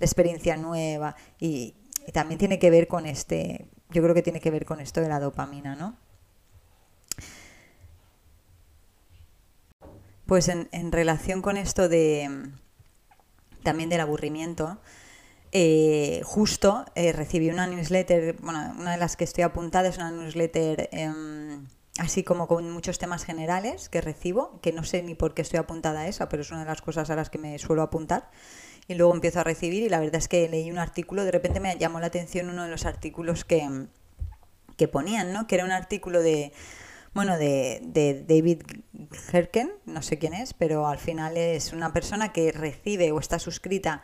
experiencia 0.00 0.56
nueva 0.56 1.16
y 1.38 1.74
y 2.06 2.12
también 2.12 2.38
tiene 2.38 2.58
que 2.58 2.70
ver 2.70 2.88
con 2.88 3.06
este, 3.06 3.66
yo 3.90 4.02
creo 4.02 4.14
que 4.14 4.22
tiene 4.22 4.40
que 4.40 4.50
ver 4.50 4.64
con 4.64 4.80
esto 4.80 5.00
de 5.00 5.08
la 5.08 5.20
dopamina, 5.20 5.74
¿no? 5.74 5.96
Pues 10.26 10.48
en, 10.48 10.92
relación 10.92 11.40
con 11.40 11.56
esto 11.56 11.88
de 11.88 12.50
también 13.62 13.88
del 13.88 14.00
aburrimiento, 14.00 14.78
eh, 15.52 16.20
justo 16.24 16.84
eh, 16.96 17.12
recibí 17.12 17.48
una 17.48 17.66
newsletter, 17.66 18.36
bueno, 18.40 18.74
una 18.76 18.92
de 18.92 18.98
las 18.98 19.16
que 19.16 19.24
estoy 19.24 19.44
apuntada 19.44 19.88
es 19.88 19.96
una 19.96 20.10
newsletter 20.10 20.88
em, 20.92 21.66
así 21.98 22.24
como 22.24 22.48
con 22.48 22.70
muchos 22.70 22.98
temas 22.98 23.24
generales 23.24 23.88
que 23.88 24.00
recibo, 24.00 24.60
que 24.60 24.72
no 24.72 24.82
sé 24.82 25.02
ni 25.02 25.14
por 25.14 25.32
qué 25.32 25.42
estoy 25.42 25.58
apuntada 25.58 26.00
a 26.00 26.08
esa, 26.08 26.28
pero 26.28 26.42
es 26.42 26.50
una 26.50 26.60
de 26.60 26.66
las 26.66 26.82
cosas 26.82 27.08
a 27.10 27.16
las 27.16 27.30
que 27.30 27.38
me 27.38 27.58
suelo 27.58 27.82
apuntar 27.82 28.28
y 28.88 28.94
luego 28.94 29.14
empiezo 29.14 29.40
a 29.40 29.44
recibir 29.44 29.82
y 29.82 29.88
la 29.88 30.00
verdad 30.00 30.16
es 30.16 30.28
que 30.28 30.48
leí 30.48 30.70
un 30.70 30.78
artículo, 30.78 31.24
de 31.24 31.32
repente 31.32 31.60
me 31.60 31.76
llamó 31.76 32.00
la 32.00 32.06
atención 32.06 32.48
uno 32.48 32.64
de 32.64 32.70
los 32.70 32.86
artículos 32.86 33.44
que, 33.44 33.86
que 34.76 34.88
ponían, 34.88 35.32
¿no? 35.32 35.46
Que 35.46 35.56
era 35.56 35.64
un 35.64 35.72
artículo 35.72 36.22
de, 36.22 36.52
bueno, 37.14 37.36
de, 37.36 37.80
de 37.82 38.24
David 38.26 38.62
Herken, 39.32 39.72
no 39.86 40.02
sé 40.02 40.18
quién 40.18 40.34
es, 40.34 40.54
pero 40.54 40.86
al 40.86 40.98
final 40.98 41.36
es 41.36 41.72
una 41.72 41.92
persona 41.92 42.32
que 42.32 42.52
recibe 42.52 43.10
o 43.12 43.18
está 43.18 43.38
suscrita 43.38 44.02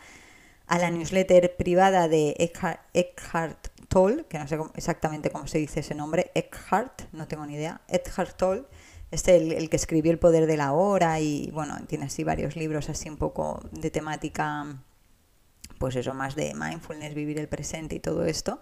a 0.66 0.78
la 0.78 0.90
newsletter 0.90 1.54
privada 1.56 2.08
de 2.08 2.34
Eckhart, 2.38 3.68
Tolle, 3.88 4.24
que 4.24 4.38
no 4.38 4.48
sé 4.48 4.58
exactamente 4.74 5.28
cómo 5.30 5.46
se 5.46 5.58
dice 5.58 5.80
ese 5.80 5.94
nombre, 5.94 6.30
Eckhart, 6.34 7.02
no 7.12 7.28
tengo 7.28 7.44
ni 7.44 7.54
idea, 7.54 7.82
Eckhart 7.88 8.36
Tolle, 8.38 8.64
este 9.12 9.36
el, 9.36 9.52
el, 9.52 9.70
que 9.70 9.76
escribió 9.76 10.10
El 10.10 10.18
poder 10.18 10.46
de 10.46 10.56
la 10.56 10.72
hora 10.72 11.20
y 11.20 11.50
bueno, 11.52 11.78
tiene 11.86 12.06
así 12.06 12.24
varios 12.24 12.56
libros 12.56 12.88
así 12.88 13.08
un 13.08 13.16
poco 13.16 13.60
de 13.70 13.90
temática, 13.90 14.82
pues 15.78 15.94
eso, 15.94 16.14
más 16.14 16.34
de 16.34 16.54
mindfulness, 16.54 17.14
vivir 17.14 17.38
el 17.38 17.48
presente 17.48 17.94
y 17.94 18.00
todo 18.00 18.24
esto. 18.24 18.60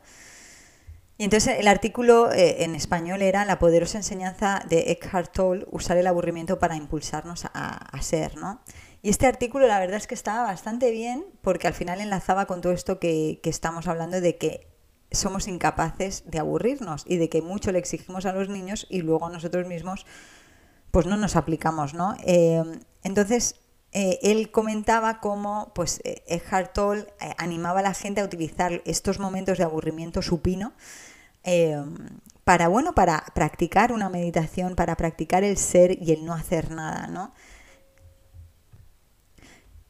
Y 1.20 1.24
entonces 1.24 1.58
el 1.58 1.68
artículo 1.68 2.32
eh, 2.32 2.64
en 2.64 2.74
español 2.74 3.20
era 3.20 3.44
La 3.44 3.58
poderosa 3.58 3.98
enseñanza 3.98 4.64
de 4.70 4.90
Eckhart 4.90 5.30
Tolle, 5.32 5.66
usar 5.70 5.98
el 5.98 6.06
aburrimiento 6.06 6.58
para 6.58 6.76
impulsarnos 6.76 7.44
a, 7.52 8.00
ser, 8.00 8.38
¿no? 8.38 8.62
Y 9.02 9.10
este 9.10 9.26
artículo 9.26 9.66
la 9.66 9.78
verdad 9.78 9.98
es 9.98 10.06
que 10.06 10.14
estaba 10.14 10.44
bastante 10.44 10.90
bien 10.90 11.26
porque 11.42 11.66
al 11.66 11.74
final 11.74 12.00
enlazaba 12.00 12.46
con 12.46 12.62
todo 12.62 12.72
esto 12.72 12.98
que, 12.98 13.38
que 13.42 13.50
estamos 13.50 13.86
hablando 13.86 14.22
de 14.22 14.38
que 14.38 14.66
somos 15.10 15.46
incapaces 15.46 16.24
de 16.26 16.38
aburrirnos 16.38 17.04
y 17.06 17.18
de 17.18 17.28
que 17.28 17.42
mucho 17.42 17.70
le 17.70 17.80
exigimos 17.80 18.24
a 18.24 18.32
los 18.32 18.48
niños 18.48 18.86
y 18.88 19.02
luego 19.02 19.26
a 19.26 19.30
nosotros 19.30 19.66
mismos 19.66 20.06
pues 20.90 21.07
no 21.07 21.16
nos 21.16 21.37
aplicamos, 21.37 21.94
¿no? 21.94 22.16
Eh, 22.24 22.62
entonces, 23.03 23.57
eh, 23.92 24.18
él 24.22 24.50
comentaba 24.50 25.20
cómo 25.20 25.72
pues, 25.74 26.00
eh, 26.05 26.22
Eckhart 26.26 26.72
Tolle 26.72 27.07
animaba 27.38 27.81
a 27.81 27.83
la 27.83 27.94
gente 27.94 28.20
a 28.20 28.24
utilizar 28.24 28.83
estos 28.85 29.18
momentos 29.18 29.59
de 29.59 29.64
aburrimiento 29.64 30.22
supino 30.22 30.72
para, 32.44 32.68
bueno, 32.68 32.94
para 32.94 33.24
practicar 33.35 33.92
una 33.92 34.11
meditación, 34.11 34.76
para 34.76 34.96
practicar 34.96 35.42
el 35.42 35.57
ser 35.57 36.03
y 36.03 36.12
el 36.12 36.26
no 36.26 36.35
hacer 36.35 36.70
nada, 36.70 37.07
¿no? 37.07 37.33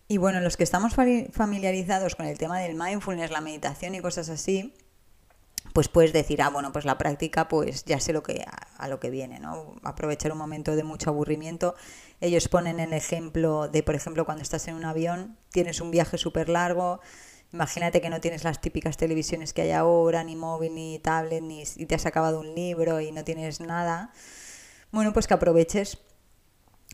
Y 0.06 0.18
bueno, 0.18 0.40
los 0.40 0.56
que 0.56 0.64
estamos 0.64 0.94
familiarizados 0.94 2.14
con 2.14 2.26
el 2.26 2.38
tema 2.38 2.60
del 2.60 2.76
mindfulness, 2.76 3.30
la 3.30 3.40
meditación 3.40 3.94
y 3.94 4.00
cosas 4.00 4.28
así, 4.28 4.74
pues 5.72 5.88
puedes 5.88 6.12
decir, 6.12 6.42
ah, 6.42 6.50
bueno, 6.50 6.72
pues 6.72 6.84
la 6.84 6.98
práctica, 6.98 7.48
pues 7.48 7.84
ya 7.84 8.00
sé 8.00 8.12
lo 8.12 8.22
que, 8.22 8.44
a, 8.76 8.88
lo 8.88 9.00
que 9.00 9.10
viene, 9.10 9.38
¿no? 9.38 9.76
Aprovechar 9.82 10.32
un 10.32 10.38
momento 10.38 10.76
de 10.76 10.84
mucho 10.84 11.10
aburrimiento. 11.10 11.74
Ellos 12.20 12.48
ponen 12.48 12.80
el 12.80 12.92
ejemplo 12.92 13.68
de, 13.68 13.82
por 13.82 13.94
ejemplo, 13.94 14.24
cuando 14.24 14.42
estás 14.42 14.66
en 14.68 14.74
un 14.74 14.84
avión, 14.84 15.36
tienes 15.50 15.80
un 15.80 15.90
viaje 15.90 16.18
súper 16.18 16.48
largo, 16.48 17.00
imagínate 17.52 18.00
que 18.00 18.10
no 18.10 18.20
tienes 18.20 18.44
las 18.44 18.60
típicas 18.60 18.96
televisiones 18.96 19.52
que 19.52 19.62
hay 19.62 19.70
ahora, 19.72 20.24
ni 20.24 20.36
móvil, 20.36 20.74
ni 20.74 20.98
tablet, 20.98 21.42
ni 21.42 21.64
y 21.76 21.86
te 21.86 21.94
has 21.94 22.06
acabado 22.06 22.40
un 22.40 22.54
libro 22.54 23.00
y 23.00 23.12
no 23.12 23.24
tienes 23.24 23.60
nada. 23.60 24.12
Bueno, 24.92 25.12
pues 25.12 25.26
que 25.26 25.34
aproveches 25.34 25.98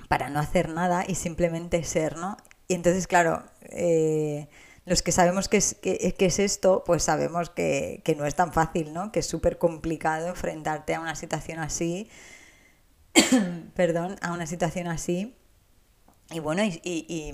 para 0.08 0.28
no 0.28 0.40
hacer 0.40 0.68
nada 0.68 1.04
y 1.06 1.14
simplemente 1.14 1.82
ser, 1.84 2.16
¿no? 2.16 2.36
Y 2.68 2.74
entonces, 2.74 3.06
claro, 3.06 3.44
eh, 3.62 4.48
los 4.86 5.02
que 5.02 5.10
sabemos 5.10 5.48
qué 5.48 5.56
es, 5.56 5.74
qué, 5.82 6.14
es 6.18 6.38
esto, 6.38 6.84
pues 6.86 7.02
sabemos 7.02 7.50
que, 7.50 8.02
no 8.16 8.24
es 8.24 8.36
tan 8.36 8.52
fácil, 8.52 8.92
¿no? 8.92 9.10
Que 9.10 9.18
es 9.18 9.26
súper 9.26 9.58
complicado 9.58 10.28
enfrentarte 10.28 10.94
a 10.94 11.00
una 11.00 11.16
situación 11.16 11.58
así, 11.58 12.08
perdón, 13.74 14.16
a 14.22 14.32
una 14.32 14.46
situación 14.46 14.86
así, 14.86 15.36
y 16.30 16.38
bueno, 16.38 16.62
y, 16.64 16.80
y, 16.84 17.32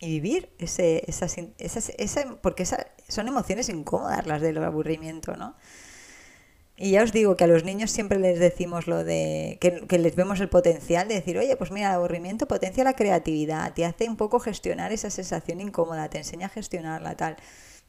vivir 0.00 0.54
ese, 0.58 1.04
esas, 1.06 1.36
esas, 1.58 2.26
porque 2.42 2.66
son 2.66 3.28
emociones 3.28 3.68
incómodas 3.68 4.26
las 4.26 4.40
del 4.42 4.62
aburrimiento, 4.62 5.36
¿no? 5.36 5.56
Y 6.76 6.90
ya 6.90 7.04
os 7.04 7.12
digo 7.12 7.36
que 7.36 7.44
a 7.44 7.46
los 7.46 7.62
niños 7.62 7.92
siempre 7.92 8.18
les 8.18 8.40
decimos 8.40 8.88
lo 8.88 9.04
de 9.04 9.58
que, 9.60 9.98
les 9.98 10.16
vemos 10.16 10.40
el 10.40 10.48
potencial 10.48 11.06
de 11.06 11.14
decir, 11.14 11.38
oye, 11.38 11.56
pues 11.56 11.70
mira, 11.70 11.90
el 11.90 11.94
aburrimiento 11.94 12.48
potencia 12.48 12.82
la 12.82 12.94
creatividad, 12.94 13.72
te 13.74 13.84
hace 13.84 14.08
un 14.08 14.16
poco 14.16 14.40
gestionar 14.40 14.90
esa 14.92 15.08
sensación 15.08 15.60
incómoda, 15.60 16.10
te 16.10 16.18
enseña 16.18 16.46
a 16.46 16.50
gestionarla, 16.50 17.16
tal. 17.16 17.36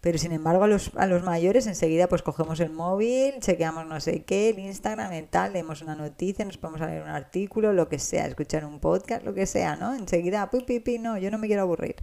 Pero 0.01 0.19
sin 0.19 0.33
embargo 0.33 0.65
a 0.65 0.67
los, 0.67 0.91
a 0.97 1.07
los 1.07 1.23
mayores 1.23 1.65
enseguida 1.65 2.07
pues 2.07 2.21
cogemos 2.21 2.59
el 2.59 2.69
móvil, 2.69 3.39
chequeamos 3.39 3.87
no 3.87 3.99
sé 3.99 4.23
qué, 4.23 4.49
el 4.49 4.59
Instagram, 4.59 5.11
el 5.13 5.27
tal, 5.29 5.53
leemos 5.53 5.81
una 5.81 5.95
noticia, 5.95 6.45
nos 6.45 6.57
podemos 6.57 6.81
leer 6.81 7.01
un 7.01 7.09
artículo, 7.09 7.73
lo 7.73 7.89
que 7.89 7.97
sea, 7.97 8.27
escuchar 8.27 8.65
un 8.65 8.79
podcast, 8.79 9.23
lo 9.23 9.33
que 9.33 9.47
sea, 9.47 9.75
¿no? 9.77 9.95
Enseguida, 9.95 10.51
pi, 10.51 10.59
pi, 10.61 10.79
pi, 10.79 10.99
no, 10.99 11.17
yo 11.17 11.31
no 11.31 11.39
me 11.39 11.47
quiero 11.47 11.63
aburrir. 11.63 11.95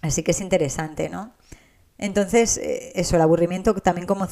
Así 0.00 0.24
que 0.24 0.32
es 0.32 0.40
interesante, 0.40 1.08
¿no? 1.08 1.32
Entonces, 2.02 2.58
eh, 2.58 2.90
eso, 2.96 3.14
el 3.14 3.22
aburrimiento 3.22 3.74
también, 3.74 4.08
como, 4.08 4.26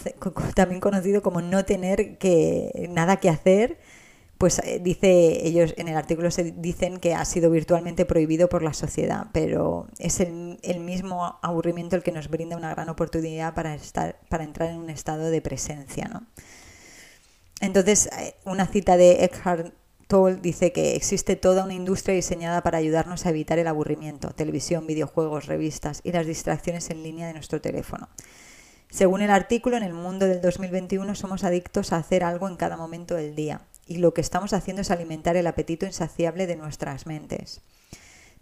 también 0.57 0.81
conocido 0.81 1.23
como 1.23 1.41
no 1.41 1.65
tener 1.65 2.19
que, 2.19 2.89
nada 2.91 3.19
que 3.19 3.29
hacer, 3.29 3.79
pues 4.39 4.59
eh, 4.65 4.81
dice 4.83 5.47
ellos 5.47 5.75
en 5.77 5.87
el 5.87 5.97
artículo 5.97 6.33
se 6.33 6.51
dicen 6.51 6.99
que 6.99 7.15
ha 7.15 7.25
sido 7.25 7.49
virtualmente 7.49 8.05
prohibido 8.07 8.49
por 8.49 8.65
la 8.65 8.73
sociedad, 8.73 9.27
pero 9.33 9.87
es 10.01 10.19
el, 10.19 10.59
el, 10.65 10.81
mismo 10.81 11.39
aburrimiento 11.43 11.95
el 11.95 12.03
que 12.03 12.11
nos 12.11 12.29
brinda 12.29 12.57
una 12.57 12.71
gran 12.71 12.89
oportunidad 12.89 13.55
para 13.55 13.77
estar, 13.77 14.19
para 14.29 14.43
entrar 14.43 14.71
en 14.71 14.79
un 14.79 14.91
estado 14.91 15.31
de 15.31 15.41
presencia, 15.41 16.09
¿no? 16.09 16.27
Entonces, 17.61 18.09
eh, 18.19 18.35
una 18.47 18.67
cita 18.67 18.97
de 18.97 19.25
Eckhart 19.27 19.73
Tolle 20.11 20.41
dice 20.43 20.73
que 20.73 20.97
existe 20.97 21.37
toda 21.37 21.63
una 21.63 21.75
industria 21.75 22.17
diseñada 22.17 22.65
para 22.65 22.79
ayudarnos 22.79 23.25
a 23.25 23.31
evitar 23.31 23.61
el 23.61 23.69
aburrimiento, 23.69 24.31
televisión, 24.33 24.85
videojuegos, 24.85 25.47
revistas 25.47 26.01
y 26.03 26.11
las 26.11 26.27
distracciones 26.27 26.91
en 26.91 27.05
línea 27.05 27.29
de 27.29 27.33
nuestro 27.33 27.61
teléfono. 27.61 28.09
Según 28.91 29.23
el 29.23 29.31
artículo, 29.31 29.77
en 29.77 29.85
el 29.85 29.95
mundo 29.95 30.27
del 30.27 30.41
2021 30.41 31.15
somos 31.15 31.45
adictos 31.45 31.93
a 31.93 31.99
hacer 31.99 32.25
algo 32.25 32.49
en 32.49 32.57
cada 32.57 32.77
momento 32.77 33.15
del 33.15 33.37
día 33.37 33.61
y 33.87 33.99
lo 33.99 34.13
que 34.13 34.21
estamos 34.21 34.53
haciendo 34.53 34.83
es 34.83 34.91
alimentar 34.91 35.37
el 35.37 35.47
apetito 35.47 35.87
insaciable 35.87 36.49
de 36.49 36.57
nuestras 36.57 37.07
mentes. 37.07 37.61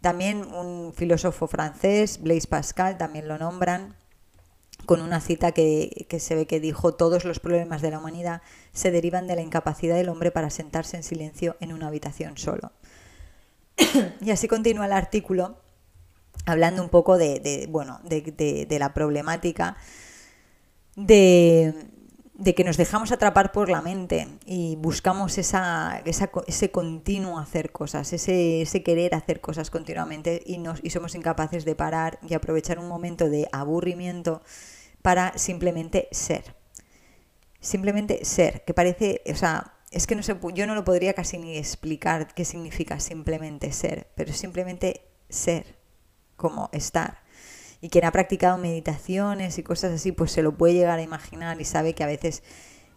También 0.01 0.51
un 0.51 0.95
filósofo 0.95 1.49
francés, 1.49 2.23
Blaise 2.23 2.47
Pascal, 2.47 2.97
también 2.97 3.29
lo 3.29 3.37
nombran, 3.37 3.95
con 4.87 5.01
una 5.01 5.21
cita 5.21 5.53
que, 5.53 6.07
que, 6.09 6.21
se 6.21 6.35
ve 6.35 6.47
que 6.47 6.61
dijo 6.61 6.95
todos 6.95 7.25
los 7.25 7.41
problemas 7.41 7.83
de 7.83 7.91
la 7.91 7.99
humanidad 7.99 8.43
se 8.73 8.91
derivan 8.91 9.27
de 9.27 9.37
la 9.37 9.43
incapacidad 9.43 9.97
del 9.97 10.09
hombre 10.09 10.31
para 10.31 10.51
sentarse 10.51 10.97
en 10.97 11.03
silencio 11.03 11.57
en 11.61 11.73
una 11.73 11.89
habitación 11.89 12.39
solo. 12.39 12.73
y 14.21 14.31
así 14.31 14.49
continúa 14.49 14.87
el 14.87 14.93
artículo 14.93 15.59
hablando 16.47 16.83
un 16.83 16.89
poco 16.89 17.19
de, 17.19 17.67
bueno, 17.69 18.01
de, 18.05 18.67
de 18.69 18.79
la 18.79 18.95
problemática 18.95 19.77
de, 20.97 21.75
de 22.39 22.55
que 22.55 22.63
nos 22.63 22.77
dejamos 22.77 23.11
atrapar 23.11 23.51
por 23.51 23.69
la 23.69 23.83
mente 23.83 24.29
y 24.47 24.77
buscamos 24.77 25.39
esa, 25.39 26.01
ese 26.05 26.71
continuo 26.71 27.41
hacer 27.41 27.73
cosas, 27.73 28.13
ese, 28.13 28.63
ese, 28.63 28.85
querer 28.85 29.17
hacer 29.17 29.41
cosas 29.41 29.71
continuamente 29.71 30.41
y, 30.47 30.59
nos, 30.59 30.79
y 30.85 30.91
somos 30.91 31.17
incapaces 31.17 31.65
de 31.65 31.75
parar 31.75 32.21
y 32.27 32.35
aprovechar 32.35 32.79
un 32.79 32.87
momento 32.87 33.29
de 33.29 33.49
aburrimiento 33.51 34.41
para 35.03 35.37
simplemente 35.37 36.09
ser. 36.13 36.55
Simplemente 37.61 38.25
ser, 38.25 38.65
que 38.65 38.73
parece, 38.73 39.21
o 39.29 39.35
sea, 39.35 39.75
es 39.91 40.07
que 40.07 40.15
no 40.15 40.23
sé, 40.23 40.37
yo 40.55 40.67
no 40.69 40.77
lo 40.77 40.85
podría 40.85 41.15
casi 41.15 41.39
ni 41.39 41.57
explicar 41.57 42.33
qué 42.35 42.45
significa 42.45 43.01
simplemente 43.01 43.73
ser, 43.73 44.13
pero 44.15 44.33
simplemente 44.33 45.11
ser, 45.29 45.77
como 46.37 46.71
estar 46.73 47.21
y 47.81 47.91
quien 47.91 48.05
ha 48.05 48.13
practicado 48.13 48.59
meditaciones 48.59 49.59
y 49.59 49.63
cosas 49.63 49.93
así, 49.93 50.13
pues 50.13 50.33
se 50.33 50.43
lo 50.43 50.57
puede 50.57 50.75
llegar 50.75 50.99
a 50.99 51.03
imaginar 51.03 51.61
y 51.61 51.65
sabe 51.65 51.95
que 51.95 52.05
a 52.05 52.07
veces, 52.07 52.43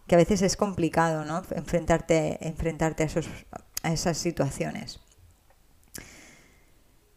que 0.08 0.16
a 0.16 0.18
veces 0.18 0.42
es 0.42 0.58
complicado, 0.58 1.26
¿no? 1.26 1.44
Enfrentarte, 1.52 2.46
enfrentarte 2.48 3.04
a, 3.04 3.06
esos, 3.06 3.28
a 3.84 3.94
esas 3.94 4.18
situaciones. 4.18 5.00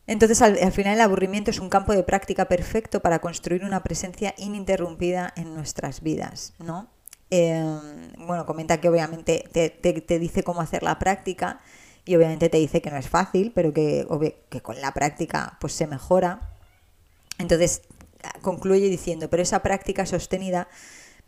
Entonces, 0.07 0.43
al, 0.43 0.73
final, 0.73 0.95
el 0.95 1.01
aburrimiento 1.01 1.51
es 1.51 1.61
un 1.61 1.71
campo 1.71 1.95
de 1.95 2.03
práctica 2.03 2.45
perfecto 2.45 3.01
para 3.01 3.21
construir 3.21 3.65
una 3.65 3.83
presencia 3.83 4.35
ininterrumpida 4.37 5.33
en 5.35 5.55
nuestras 5.55 6.03
vidas, 6.03 6.53
¿no? 6.59 6.91
Em, 7.31 8.13
bueno, 8.19 8.45
comenta 8.45 8.81
que 8.81 8.89
obviamente 8.91 9.49
te, 9.51 9.71
te, 9.71 10.19
dice 10.19 10.43
cómo 10.43 10.61
hacer 10.61 10.83
la 10.83 10.99
práctica 10.99 11.61
y 12.05 12.15
obviamente 12.17 12.51
te 12.51 12.59
dice 12.59 12.83
que 12.83 12.91
no 12.91 12.99
es 12.99 13.09
fácil, 13.09 13.51
pero 13.55 13.73
que, 13.73 14.07
que 14.51 14.61
con 14.61 14.79
la 14.81 14.93
práctica 14.93 15.57
pues 15.59 15.73
se 15.73 15.87
mejora. 15.87 16.54
Entonces, 17.39 17.83
concluye 18.43 18.89
diciendo, 18.89 19.29
pero 19.31 19.43
esa 19.43 19.63
práctica 19.63 20.07
sostenida 20.07 20.69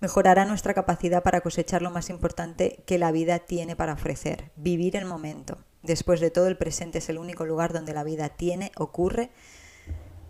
mejorará 0.01 0.45
nuestra 0.45 0.75
capacidad 0.75 1.23
para 1.23 1.41
cosechar 1.41 1.83
lo 1.83 1.91
más 1.91 2.11
importante 2.11 2.83
que 2.87 2.99
la 2.99 3.13
vida 3.13 3.39
tiene 3.41 3.77
para 3.77 3.95
ofrecer, 3.95 4.51
vivir 4.57 4.97
el 4.97 5.05
momento. 5.05 5.59
Después 5.83 6.21
de 6.21 6.31
todo, 6.31 6.49
el 6.49 6.57
presente 6.57 6.99
es 6.99 7.09
el 7.09 7.19
único 7.19 7.47
lugar 7.47 7.73
donde 7.73 7.95
la 7.95 8.05
vida 8.05 8.29
tiene, 8.29 8.73
ocurre 8.77 9.31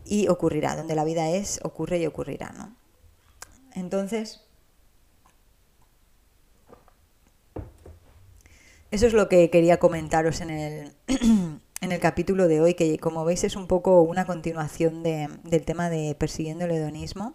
y 0.04 0.28
ocurrirá, 0.28 0.76
donde 0.76 0.94
la 0.94 1.04
vida 1.04 1.30
es, 1.30 1.60
ocurre 1.62 1.98
y 1.98 2.06
ocurrirá, 2.06 2.52
¿no? 2.56 2.76
Entonces, 3.74 4.44
eso 8.90 9.06
es 9.06 9.12
lo 9.12 9.28
que 9.28 9.50
quería 9.50 9.78
comentaros 9.78 10.40
en 10.40 10.50
el 10.50 10.92
en 11.86 11.92
el 11.92 12.00
capítulo 12.00 12.48
de 12.48 12.60
hoy, 12.60 12.74
que 12.74 12.98
como 12.98 13.24
veis 13.24 13.44
es 13.44 13.54
un 13.54 13.68
poco 13.68 14.02
una 14.02 14.26
continuación 14.26 15.04
del 15.04 15.64
tema 15.64 15.88
de 15.88 16.16
persiguiendo 16.18 16.64
el 16.64 16.72
hedonismo. 16.72 17.34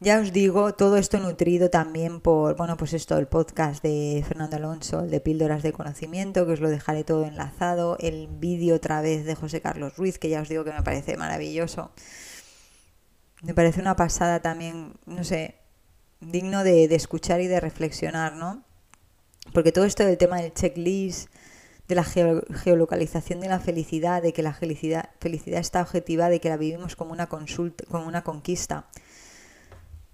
Ya 0.00 0.18
os 0.18 0.32
digo, 0.32 0.74
todo 0.74 0.96
esto 0.96 1.20
nutrido 1.20 1.70
también 1.70 2.20
por, 2.20 2.56
bueno, 2.56 2.76
pues 2.76 2.92
esto, 2.92 3.16
el 3.18 3.28
podcast 3.28 3.82
de 3.84 4.22
Fernando 4.26 4.56
Alonso, 4.56 5.00
el 5.00 5.10
de 5.10 5.20
Píldoras 5.20 5.62
de 5.62 5.72
Conocimiento, 5.72 6.44
que 6.44 6.54
os 6.54 6.60
lo 6.60 6.68
dejaré 6.68 7.04
todo 7.04 7.24
enlazado, 7.24 7.96
el 8.00 8.26
vídeo 8.26 8.74
otra 8.74 9.00
vez 9.00 9.24
de 9.24 9.36
José 9.36 9.60
Carlos 9.60 9.96
Ruiz, 9.96 10.18
que 10.18 10.28
ya 10.28 10.42
os 10.42 10.48
digo 10.48 10.64
que 10.64 10.72
me 10.72 10.82
parece 10.82 11.16
maravilloso. 11.16 11.92
Me 13.42 13.54
parece 13.54 13.80
una 13.80 13.94
pasada 13.94 14.40
también, 14.40 14.94
no 15.06 15.22
sé, 15.22 15.54
digno 16.20 16.64
de, 16.64 16.88
de 16.88 16.96
escuchar 16.96 17.40
y 17.40 17.46
de 17.46 17.60
reflexionar, 17.60 18.34
¿no? 18.34 18.64
Porque 19.54 19.70
todo 19.70 19.84
esto 19.84 20.04
del 20.04 20.18
tema 20.18 20.40
del 20.40 20.52
checklist, 20.52 21.30
de 21.88 21.94
la 21.94 22.04
geolocalización 22.04 23.40
de 23.40 23.48
la 23.48 23.60
felicidad, 23.60 24.22
de 24.22 24.32
que 24.32 24.42
la 24.42 24.52
felicidad, 24.52 25.10
felicidad 25.20 25.60
está 25.60 25.82
objetiva, 25.82 26.28
de 26.28 26.40
que 26.40 26.48
la 26.48 26.56
vivimos 26.56 26.96
como 26.96 27.12
una, 27.12 27.28
consulta, 27.28 27.84
como 27.88 28.06
una 28.06 28.24
conquista. 28.24 28.88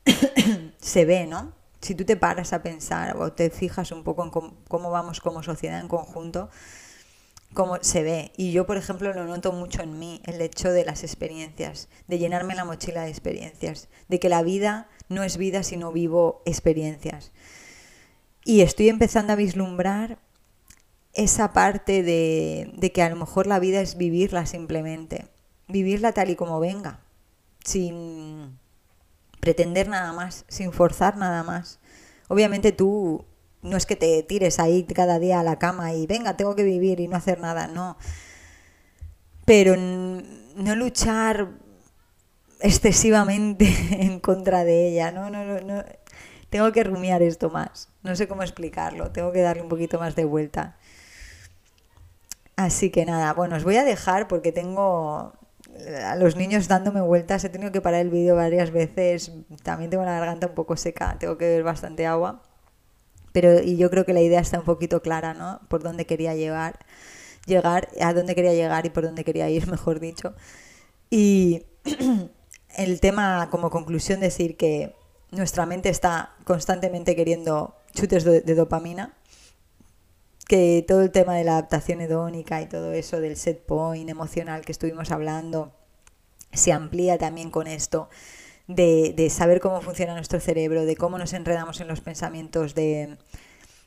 Se 0.79 1.05
ve, 1.05 1.27
¿no? 1.27 1.53
Si 1.81 1.95
tú 1.95 2.05
te 2.05 2.17
paras 2.17 2.53
a 2.53 2.63
pensar 2.63 3.17
o 3.17 3.33
te 3.33 3.51
fijas 3.51 3.91
un 3.91 4.05
poco 4.05 4.23
en 4.23 4.31
cómo, 4.31 4.91
vamos 4.91 5.21
como 5.21 5.43
sociedad 5.43 5.81
en 5.81 5.89
conjunto, 5.89 6.49
cómo 7.55 7.79
se 7.81 8.05
ve. 8.05 8.33
Y 8.37 8.53
yo, 8.53 8.67
por 8.67 8.77
ejemplo, 8.77 9.13
lo 9.13 9.25
noto 9.25 9.51
mucho 9.51 9.83
en 9.83 9.99
mí, 9.99 10.23
el 10.27 10.41
hecho 10.41 10.71
de 10.71 10.85
las 10.85 11.03
experiencias, 11.03 11.89
de 12.07 12.19
llenarme 12.21 12.55
la 12.55 12.65
mochila 12.65 13.03
de 13.03 13.11
experiencias, 13.11 13.89
de 14.09 14.21
que 14.21 14.29
la 14.29 14.45
vida 14.45 14.89
no 15.09 15.25
es 15.25 15.37
vida 15.39 15.65
sino 15.65 15.91
vivo 15.91 16.43
experiencias. 16.47 17.33
Y 18.45 18.61
estoy 18.61 18.89
empezando 18.89 19.33
a 19.33 19.37
vislumbrar 19.37 20.19
esa 21.15 21.53
parte 21.53 22.03
de, 22.03 22.93
que 22.93 23.03
a 23.03 23.11
lo 23.11 23.17
mejor 23.17 23.47
la 23.47 23.59
vida 23.59 23.81
es 23.81 23.97
vivirla 23.97 24.47
simplemente, 24.47 25.27
vivirla 25.69 26.13
tal 26.13 26.31
y 26.31 26.37
como 26.37 26.59
venga, 26.61 27.01
sin 27.65 28.59
pretender 29.41 29.89
nada 29.89 30.13
más, 30.13 30.45
sin 30.49 30.73
forzar 30.73 31.17
nada 31.17 31.43
más. 31.43 31.81
Obviamente 32.29 32.73
tú 32.73 33.25
no 33.61 33.77
es 33.77 33.87
que 33.87 33.97
te 33.97 34.23
tires 34.23 34.59
ahí 34.59 34.85
cada 34.85 35.19
día 35.19 35.41
a 35.41 35.45
la 35.45 35.59
cama 35.59 35.93
y 35.93 36.07
venga, 36.07 36.37
tengo 36.37 36.57
que 36.57 36.65
vivir 36.65 37.01
y 37.01 37.09
no 37.09 37.17
hacer 37.17 37.41
nada, 37.41 37.69
no. 37.69 37.97
Pero 39.45 39.77
no 39.77 40.77
luchar 40.77 41.51
excesivamente 42.61 43.67
en 44.03 44.19
contra 44.21 44.65
de 44.65 44.89
ella, 44.89 45.11
no, 45.13 45.29
no, 45.31 45.45
no, 45.45 45.61
no. 45.61 45.85
Tengo 46.49 46.71
que 46.73 46.85
rumiar 46.85 47.23
esto 47.23 47.51
más. 47.51 47.89
No 48.03 48.15
sé 48.15 48.29
cómo 48.29 48.43
explicarlo, 48.43 49.11
tengo 49.11 49.33
que 49.33 49.41
darle 49.41 49.63
un 49.63 49.69
poquito 49.69 49.99
más 49.99 50.15
de 50.17 50.25
vuelta. 50.25 50.77
Así 52.57 52.91
que 52.91 53.05
nada, 53.07 53.33
bueno, 53.33 53.57
os 53.57 53.65
voy 53.65 53.77
a 53.77 53.85
dejar 53.85 54.29
porque 54.29 54.53
tengo 54.53 55.33
a 56.05 56.17
los 56.17 56.37
niños 56.37 56.69
dándome 56.69 57.01
vueltas, 57.01 57.45
he 57.45 57.49
tenido 57.49 57.73
que 57.73 57.81
parar 57.81 58.01
el 58.01 58.11
vídeo 58.11 58.37
varias 58.37 58.71
veces, 58.71 59.33
también 59.63 59.91
tengo 59.91 60.05
la 60.05 60.13
garganta 60.13 60.47
un 60.49 60.55
poco 60.55 60.77
seca, 60.77 61.17
tengo 61.19 61.39
que 61.39 61.47
beber 61.47 61.63
bastante 61.65 62.07
agua, 62.07 62.43
pero 63.33 63.61
y 63.61 63.77
yo 63.77 63.91
creo 63.91 64.05
que 64.05 64.13
la 64.13 64.21
idea 64.21 64.41
está 64.41 64.59
un 64.59 64.65
poquito 64.65 65.01
clara, 65.01 65.35
¿no? 65.35 65.61
Por 65.69 65.83
dónde 65.83 66.05
quería 66.05 66.35
llegar, 66.35 66.79
llegar, 67.47 67.89
a 68.01 68.13
dónde 68.13 68.35
quería 68.35 68.53
llegar 68.53 68.85
y 68.87 68.91
por 68.91 69.05
dónde 69.05 69.25
quería 69.25 69.49
ir, 69.49 69.67
mejor 69.71 70.01
dicho. 70.01 70.35
Y 71.11 71.65
el 72.77 73.01
tema 73.01 73.49
como 73.51 73.71
conclusión 73.71 74.21
decir 74.21 74.57
que 74.57 74.95
nuestra 75.31 75.65
mente 75.65 75.89
está 75.89 76.35
constantemente 76.45 77.17
queriendo 77.17 77.75
chutes 77.95 78.25
de 78.25 78.55
dopamina 78.55 79.15
que 80.53 80.85
todo 80.87 81.01
el 81.01 81.11
tema 81.11 81.35
de 81.35 81.45
la 81.45 81.53
adaptación 81.53 82.03
hedónica 82.03 82.61
y 82.61 82.67
todo 82.67 82.93
eso 82.93 83.23
del 83.23 83.39
set 83.39 83.65
point 83.65 84.11
emocional 84.11 84.67
que 84.67 84.73
estuvimos 84.73 85.11
hablando 85.11 85.73
se 86.53 86.73
amplía 86.73 87.17
también 87.17 87.51
con 87.51 87.67
esto 87.67 88.11
de, 88.67 89.15
de 89.17 89.31
saber 89.31 89.61
cómo 89.61 89.81
funciona 89.81 90.13
nuestro 90.13 90.41
cerebro, 90.41 90.85
de 90.85 90.95
cómo 90.95 91.17
nos 91.17 91.33
enredamos 91.33 91.81
en 91.81 91.89
los 91.89 92.03
pensamientos, 92.03 92.75
de, 92.75 93.17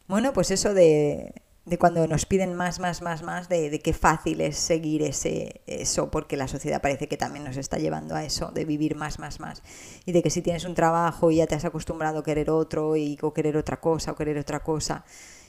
bueno, 0.08 0.34
pues 0.34 0.50
eso 0.50 0.74
de, 0.74 1.36
de 1.66 1.78
cuando 1.78 2.08
nos 2.08 2.26
piden 2.26 2.56
más, 2.56 2.80
más, 2.80 3.04
más, 3.04 3.22
más, 3.22 3.48
de, 3.48 3.80
qué 3.80 3.94
fácil 3.94 4.42
es 4.42 4.58
seguir 4.58 5.04
ese, 5.04 5.62
eso, 5.68 6.10
porque 6.10 6.36
la 6.36 6.48
sociedad 6.48 6.82
parece 6.82 7.08
que 7.08 7.16
también 7.16 7.46
nos 7.46 7.58
está 7.58 7.78
llevando 7.78 8.16
a 8.16 8.26
eso, 8.26 8.50
de 8.56 8.66
vivir 8.66 8.96
más, 8.96 9.20
más, 9.20 9.40
más. 9.40 9.62
Y 10.08 10.14
de 10.14 10.24
que 10.24 10.32
si 10.32 10.42
tienes 10.42 10.66
un 10.66 10.74
trabajo 10.74 11.30
y 11.30 11.36
ya 11.36 11.46
te 11.46 11.54
has 11.54 11.66
acostumbrado 11.66 12.18
a 12.18 12.24
querer 12.24 12.50
otro, 12.50 12.96
y, 12.96 13.20
o 13.22 13.36
querer 13.36 13.56
otra 13.56 13.80
cosa, 13.80 14.14
o 14.14 14.16
querer 14.16 14.40
otra 14.40 14.62
cosa, 14.64 15.06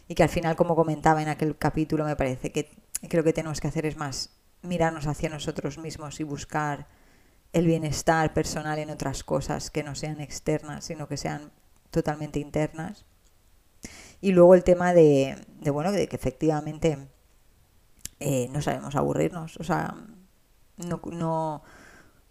y 0.08 0.14
que 0.14 0.22
al 0.22 0.28
final, 0.28 0.56
como 0.56 0.76
comentaba 0.76 1.22
en 1.22 1.28
aquel 1.28 1.56
capítulo, 1.56 2.04
me 2.04 2.16
parece 2.16 2.52
que 2.52 2.70
creo 3.08 3.24
que 3.24 3.32
tenemos 3.32 3.60
que 3.60 3.68
hacer 3.68 3.86
es 3.86 3.96
más 3.96 4.30
mirarnos 4.62 5.06
hacia 5.06 5.28
nosotros 5.28 5.78
mismos 5.78 6.20
y 6.20 6.24
buscar 6.24 6.86
el 7.52 7.66
bienestar 7.66 8.34
personal 8.34 8.78
en 8.78 8.90
otras 8.90 9.24
cosas 9.24 9.70
que 9.70 9.82
no 9.82 9.94
sean 9.94 10.20
externas, 10.20 10.84
sino 10.84 11.08
que 11.08 11.16
sean 11.16 11.52
totalmente 11.90 12.38
internas. 12.38 13.04
Y 14.20 14.32
luego 14.32 14.54
el 14.54 14.64
tema 14.64 14.92
de, 14.92 15.36
bueno, 15.72 15.92
de 15.92 16.08
que 16.08 16.16
efectivamente 16.16 16.98
eh, 18.20 18.48
no 18.50 18.62
sabemos 18.62 18.96
aburrirnos. 18.96 19.56
O 19.58 19.64
sea, 19.64 19.94
no, 20.76 21.00
no, 21.12 21.62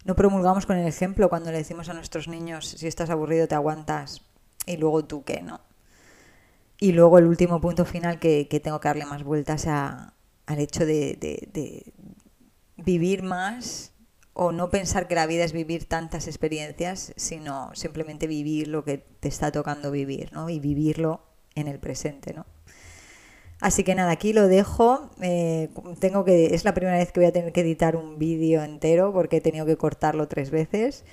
no 0.04 0.14
promulgamos 0.14 0.66
con 0.66 0.76
el 0.76 0.86
ejemplo 0.86 1.28
cuando 1.28 1.50
le 1.50 1.58
decimos 1.58 1.88
a 1.88 1.94
nuestros 1.94 2.28
niños, 2.28 2.68
si 2.68 2.86
estás 2.86 3.10
aburrido 3.10 3.48
te 3.48 3.54
aguantas 3.54 4.22
y 4.66 4.76
luego 4.76 5.04
tú 5.04 5.24
qué, 5.24 5.42
¿no? 5.42 5.60
Y 6.78 6.92
luego 6.92 7.18
el 7.18 7.26
último 7.26 7.60
punto 7.60 7.84
final 7.84 8.18
que, 8.18 8.46
tengo 8.62 8.80
que 8.80 8.88
darle 8.88 9.06
más 9.06 9.24
vueltas 9.24 9.66
a, 9.66 10.14
al 10.46 10.58
hecho 10.58 10.84
de, 10.84 11.16
de, 11.20 11.92
vivir 12.76 13.22
más 13.22 13.92
o 14.34 14.52
no 14.52 14.68
pensar 14.68 15.08
que 15.08 15.14
la 15.14 15.26
vida 15.26 15.44
es 15.44 15.52
vivir 15.52 15.88
tantas 15.88 16.26
experiencias, 16.26 17.14
sino 17.16 17.70
simplemente 17.74 18.26
vivir 18.26 18.68
lo 18.68 18.84
que 18.84 18.98
te 18.98 19.28
está 19.28 19.50
tocando 19.50 19.90
vivir, 19.90 20.30
¿no? 20.32 20.50
Y 20.50 20.60
vivirlo 20.60 21.22
en 21.54 21.68
el 21.68 21.78
presente, 21.78 22.34
¿no? 22.34 22.44
Así 23.60 23.84
que 23.84 23.94
nada, 23.94 24.10
aquí 24.10 24.34
lo 24.34 24.48
dejo. 24.48 25.10
Eh, 25.22 25.70
tengo 25.98 26.24
que, 26.24 26.54
es 26.54 26.64
la 26.64 26.74
primera 26.74 26.98
vez 26.98 27.12
que 27.12 27.20
voy 27.20 27.28
a 27.28 27.32
tener 27.32 27.52
que 27.52 27.62
editar 27.62 27.96
un 27.96 28.18
vídeo 28.18 28.62
entero 28.62 29.12
porque 29.14 29.38
he 29.38 29.40
tenido 29.40 29.64
que 29.64 29.78
cortarlo 29.78 30.28
tres 30.28 30.50
veces. 30.50 31.04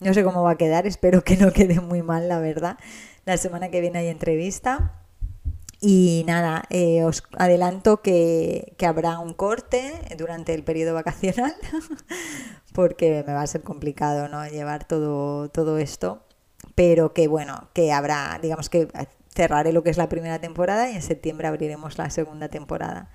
No 0.00 0.12
sé 0.12 0.24
cómo 0.24 0.42
va 0.42 0.52
a 0.52 0.58
quedar, 0.58 0.86
espero 0.88 1.22
que 1.22 1.36
no 1.36 1.52
quede 1.52 1.80
muy 1.80 2.02
mal, 2.02 2.28
la 2.28 2.40
verdad. 2.40 2.78
La 3.24 3.36
semana 3.36 3.70
que 3.70 3.80
viene 3.80 4.00
hay 4.00 4.08
entrevista. 4.08 5.01
Y 5.84 6.22
nada, 6.28 6.62
eh, 6.70 7.02
os 7.02 7.24
adelanto 7.36 8.02
que, 8.02 8.74
que, 8.78 8.86
habrá 8.86 9.18
un 9.18 9.34
corte 9.34 9.92
durante 10.16 10.54
el 10.54 10.62
periodo 10.62 10.94
vacacional, 10.94 11.56
porque 12.72 13.24
me 13.26 13.32
va 13.32 13.42
a 13.42 13.46
ser 13.48 13.62
complicado 13.62 14.28
¿no? 14.28 14.46
llevar 14.46 14.86
todo, 14.86 15.48
todo 15.48 15.78
esto. 15.78 16.22
Pero 16.76 17.12
que 17.12 17.26
bueno, 17.26 17.68
que 17.74 17.92
habrá, 17.92 18.38
digamos 18.40 18.70
que 18.70 18.86
cerraré 19.34 19.72
lo 19.72 19.82
que 19.82 19.90
es 19.90 19.96
la 19.96 20.08
primera 20.08 20.38
temporada 20.38 20.88
y 20.88 20.94
en 20.94 21.02
septiembre 21.02 21.48
abriremos 21.48 21.98
la 21.98 22.10
segunda 22.10 22.48
temporada. 22.48 23.10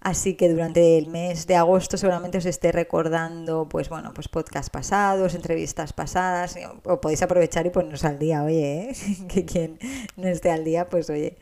Así 0.00 0.36
que 0.36 0.48
durante 0.48 0.96
el 0.96 1.08
mes 1.08 1.46
de 1.46 1.56
agosto 1.56 1.98
seguramente 1.98 2.38
os 2.38 2.46
esté 2.46 2.72
recordando, 2.72 3.68
pues 3.68 3.90
bueno, 3.90 4.12
pues 4.14 4.28
podcast 4.28 4.70
pasados, 4.70 5.34
entrevistas 5.34 5.92
pasadas, 5.92 6.56
o 6.84 7.00
podéis 7.00 7.22
aprovechar 7.22 7.66
y 7.66 7.70
ponernos 7.70 8.04
al 8.04 8.18
día, 8.18 8.42
oye, 8.42 8.90
¿eh? 8.90 8.96
que 9.28 9.44
quien 9.44 9.78
no 10.16 10.28
esté 10.28 10.50
al 10.50 10.64
día, 10.64 10.88
pues 10.88 11.10
oye, 11.10 11.36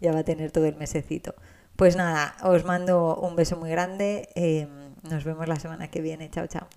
ya 0.00 0.12
va 0.12 0.20
a 0.20 0.24
tener 0.24 0.50
todo 0.50 0.66
el 0.66 0.76
mesecito. 0.76 1.34
Pues 1.76 1.96
nada, 1.96 2.36
os 2.42 2.64
mando 2.64 3.16
un 3.16 3.36
beso 3.36 3.56
muy 3.56 3.70
grande, 3.70 4.28
eh, 4.34 4.68
nos 5.02 5.24
vemos 5.24 5.48
la 5.48 5.56
semana 5.56 5.88
que 5.88 6.00
viene, 6.02 6.30
chao, 6.30 6.46
chao. 6.46 6.68